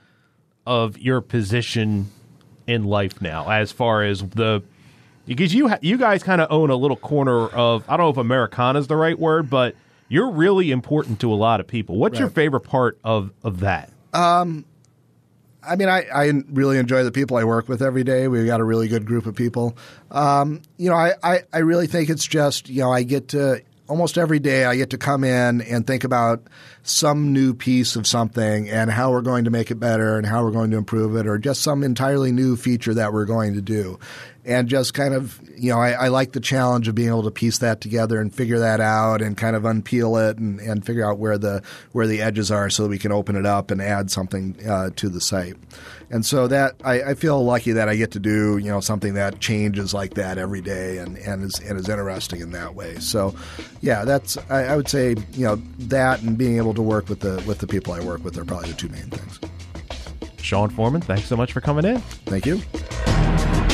of 0.66 0.98
your 0.98 1.20
position 1.20 2.10
in 2.66 2.84
life 2.84 3.20
now, 3.20 3.50
as 3.50 3.72
far 3.72 4.02
as 4.02 4.22
the 4.22 4.62
because 5.26 5.54
you 5.54 5.70
you 5.80 5.96
guys 5.96 6.22
kind 6.22 6.40
of 6.40 6.50
own 6.50 6.70
a 6.70 6.76
little 6.76 6.96
corner 6.96 7.48
of 7.48 7.84
I 7.88 7.96
don't 7.96 8.06
know 8.06 8.10
if 8.10 8.16
Americana 8.16 8.78
is 8.78 8.86
the 8.86 8.96
right 8.96 9.18
word, 9.18 9.48
but 9.48 9.76
you're 10.08 10.30
really 10.30 10.70
important 10.70 11.20
to 11.20 11.32
a 11.32 11.36
lot 11.36 11.60
of 11.60 11.66
people. 11.66 11.96
What's 11.96 12.14
right. 12.14 12.20
your 12.20 12.30
favorite 12.30 12.62
part 12.62 12.98
of 13.04 13.32
of 13.42 13.60
that? 13.60 13.90
Um, 14.12 14.64
I 15.62 15.76
mean, 15.76 15.88
I, 15.88 16.04
I 16.12 16.32
really 16.50 16.78
enjoy 16.78 17.04
the 17.04 17.12
people 17.12 17.36
I 17.36 17.44
work 17.44 17.68
with 17.68 17.82
every 17.82 18.04
day. 18.04 18.26
We've 18.28 18.46
got 18.46 18.60
a 18.60 18.64
really 18.64 18.88
good 18.88 19.06
group 19.06 19.26
of 19.26 19.36
people. 19.36 19.76
Um, 20.10 20.60
you 20.76 20.90
know, 20.90 20.96
I, 20.96 21.14
I, 21.22 21.42
I 21.52 21.58
really 21.58 21.86
think 21.86 22.10
it's 22.10 22.26
just 22.26 22.68
you 22.68 22.82
know 22.82 22.92
I 22.92 23.02
get 23.04 23.28
to 23.28 23.62
almost 23.88 24.16
every 24.16 24.38
day 24.38 24.64
I 24.64 24.76
get 24.76 24.90
to 24.90 24.98
come 24.98 25.24
in 25.24 25.60
and 25.62 25.86
think 25.86 26.04
about 26.04 26.46
some 26.82 27.32
new 27.32 27.54
piece 27.54 27.96
of 27.96 28.06
something 28.06 28.68
and 28.68 28.90
how 28.90 29.10
we're 29.10 29.22
going 29.22 29.44
to 29.44 29.50
make 29.50 29.70
it 29.70 29.76
better 29.76 30.16
and 30.16 30.26
how 30.26 30.44
we're 30.44 30.50
going 30.50 30.70
to 30.70 30.76
improve 30.76 31.16
it 31.16 31.26
or 31.26 31.38
just 31.38 31.62
some 31.62 31.82
entirely 31.82 32.32
new 32.32 32.56
feature 32.56 32.94
that 32.94 33.12
we're 33.12 33.24
going 33.24 33.54
to 33.54 33.60
do 33.60 33.98
and 34.44 34.68
just 34.68 34.94
kind 34.94 35.14
of 35.14 35.40
you 35.56 35.70
know 35.70 35.78
I, 35.78 35.92
I, 35.92 36.08
like 36.08 36.32
the 36.32 36.40
challenge 36.40 36.88
of 36.88 36.94
being 36.94 37.08
able 37.08 37.22
to 37.24 37.30
piece 37.30 37.58
that 37.58 37.80
together 37.80 38.20
and 38.20 38.34
figure 38.34 38.58
that 38.58 38.80
out 38.80 39.22
and 39.22 39.36
kind 39.36 39.54
of 39.54 39.62
unpeel 39.62 40.30
it 40.30 40.38
and, 40.38 40.60
and 40.60 40.84
figure 40.84 41.08
out 41.08 41.18
where 41.18 41.38
the 41.38 41.62
where 41.92 42.06
the 42.06 42.22
edges 42.22 42.50
are 42.50 42.68
so 42.68 42.84
that 42.84 42.88
we 42.88 42.98
can 42.98 43.12
open 43.12 43.36
it 43.36 43.46
up 43.46 43.70
and 43.70 43.80
add 43.80 44.10
something 44.10 44.56
uh, 44.66 44.90
to 44.96 45.08
the 45.08 45.20
site. 45.20 45.54
And 46.10 46.26
so 46.26 46.46
that 46.48 46.74
I, 46.84 47.02
I, 47.02 47.14
feel 47.14 47.42
lucky 47.42 47.72
that 47.72 47.88
I 47.88 47.96
get 47.96 48.10
to 48.12 48.18
do 48.18 48.58
you 48.58 48.70
know 48.70 48.80
something 48.80 49.14
that 49.14 49.40
changes 49.40 49.94
like 49.94 50.14
that 50.14 50.38
every 50.38 50.60
day 50.60 50.98
and, 50.98 51.16
and 51.18 51.44
is 51.44 51.58
and 51.60 51.78
is 51.78 51.88
interesting 51.88 52.40
in 52.40 52.50
that 52.50 52.74
way. 52.74 52.96
So 52.96 53.34
yeah, 53.80 54.04
that's 54.04 54.36
I, 54.50 54.64
I 54.64 54.76
would 54.76 54.88
say 54.88 55.14
you 55.32 55.46
know 55.46 55.56
that 55.78 56.20
and 56.22 56.36
being 56.36 56.56
able 56.56 56.74
to 56.74 56.82
work 56.82 57.08
with 57.08 57.20
the 57.20 57.42
with 57.46 57.58
the 57.58 57.66
people 57.66 57.92
I 57.92 58.00
work 58.00 58.24
with 58.24 58.36
are 58.36 58.44
probably 58.44 58.70
the 58.70 58.76
two 58.76 58.88
main 58.88 59.08
things. 59.10 59.38
Sean 60.38 60.70
Forman, 60.70 61.00
thanks 61.00 61.26
so 61.26 61.36
much 61.36 61.52
for 61.52 61.60
coming 61.60 61.84
in. 61.84 62.00
Thank 62.26 62.46
you. 62.46 62.60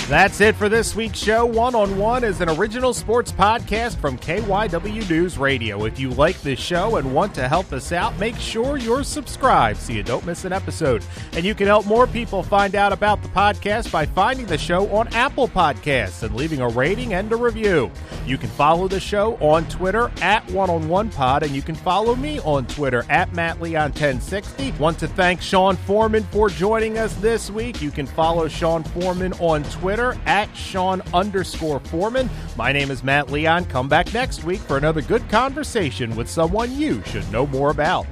That's 0.09 0.41
it 0.41 0.57
for 0.57 0.71
this 0.71 0.97
week's 0.97 1.19
show. 1.19 1.45
One 1.45 1.75
on 1.75 1.99
One 1.99 2.25
is 2.25 2.41
an 2.41 2.49
original 2.49 2.95
sports 2.95 3.31
podcast 3.31 3.99
from 3.99 4.17
KYW 4.17 5.11
News 5.11 5.37
Radio. 5.37 5.85
If 5.85 6.01
you 6.01 6.09
like 6.09 6.41
this 6.41 6.59
show 6.59 6.97
and 6.97 7.13
want 7.13 7.35
to 7.35 7.47
help 7.47 7.75
us 7.75 7.93
out, 7.93 8.19
make 8.19 8.37
sure 8.37 8.79
you're 8.79 9.05
subscribed 9.05 9.79
so 9.79 9.93
you 9.93 10.03
don't 10.03 10.25
miss 10.25 10.47
an 10.47 10.53
episode. 10.55 11.05
And 11.35 11.45
you 11.45 11.55
can 11.55 11.67
help 11.67 11.85
more 11.85 12.07
people 12.07 12.43
find 12.43 12.75
out 12.75 12.91
about 12.91 13.23
the 13.23 13.29
podcast 13.29 13.93
by 13.93 14.07
finding 14.07 14.47
the 14.47 14.57
show 14.57 14.91
on 14.97 15.09
Apple 15.09 15.47
Podcasts 15.47 16.23
and 16.23 16.35
leaving 16.35 16.63
a 16.63 16.69
rating 16.69 17.13
and 17.13 17.31
a 17.31 17.37
review. 17.37 17.91
You 18.25 18.39
can 18.39 18.49
follow 18.49 18.89
the 18.89 19.01
show 19.01 19.37
on 19.43 19.69
Twitter 19.69 20.11
at 20.23 20.51
One 20.51 20.71
on 20.71 20.89
One 20.89 21.11
Pod, 21.11 21.43
and 21.43 21.53
you 21.55 21.61
can 21.61 21.75
follow 21.75 22.17
me 22.17 22.41
on 22.41 22.67
Twitter 22.67 23.05
at 23.11 23.31
MattLeon1060. 23.33 24.79
Want 24.79 24.99
to 25.01 25.09
thank 25.09 25.43
Sean 25.43 25.77
Forman 25.77 26.23
for 26.25 26.49
joining 26.49 26.97
us 26.97 27.15
this 27.17 27.51
week. 27.51 27.83
You 27.83 27.91
can 27.91 28.07
follow 28.07 28.49
Sean 28.49 28.83
Forman 28.85 29.35
on 29.35 29.65
Twitter 29.65 29.98
Twitter 29.99 30.21
at 30.27 30.57
Sean 30.57 31.03
underscore 31.13 31.81
Forman. 31.81 32.31
My 32.57 32.71
name 32.71 32.93
is 32.93 33.03
Matt 33.03 33.33
Leon. 33.33 33.65
Come 33.65 33.89
back 33.89 34.15
next 34.15 34.45
week 34.45 34.61
for 34.61 34.77
another 34.77 35.03
good 35.03 35.29
conversation 35.29 36.15
with 36.15 36.31
someone 36.31 36.73
you 36.79 37.03
should 37.03 37.29
know 37.33 37.49
more 37.49 37.71
about. 37.71 38.07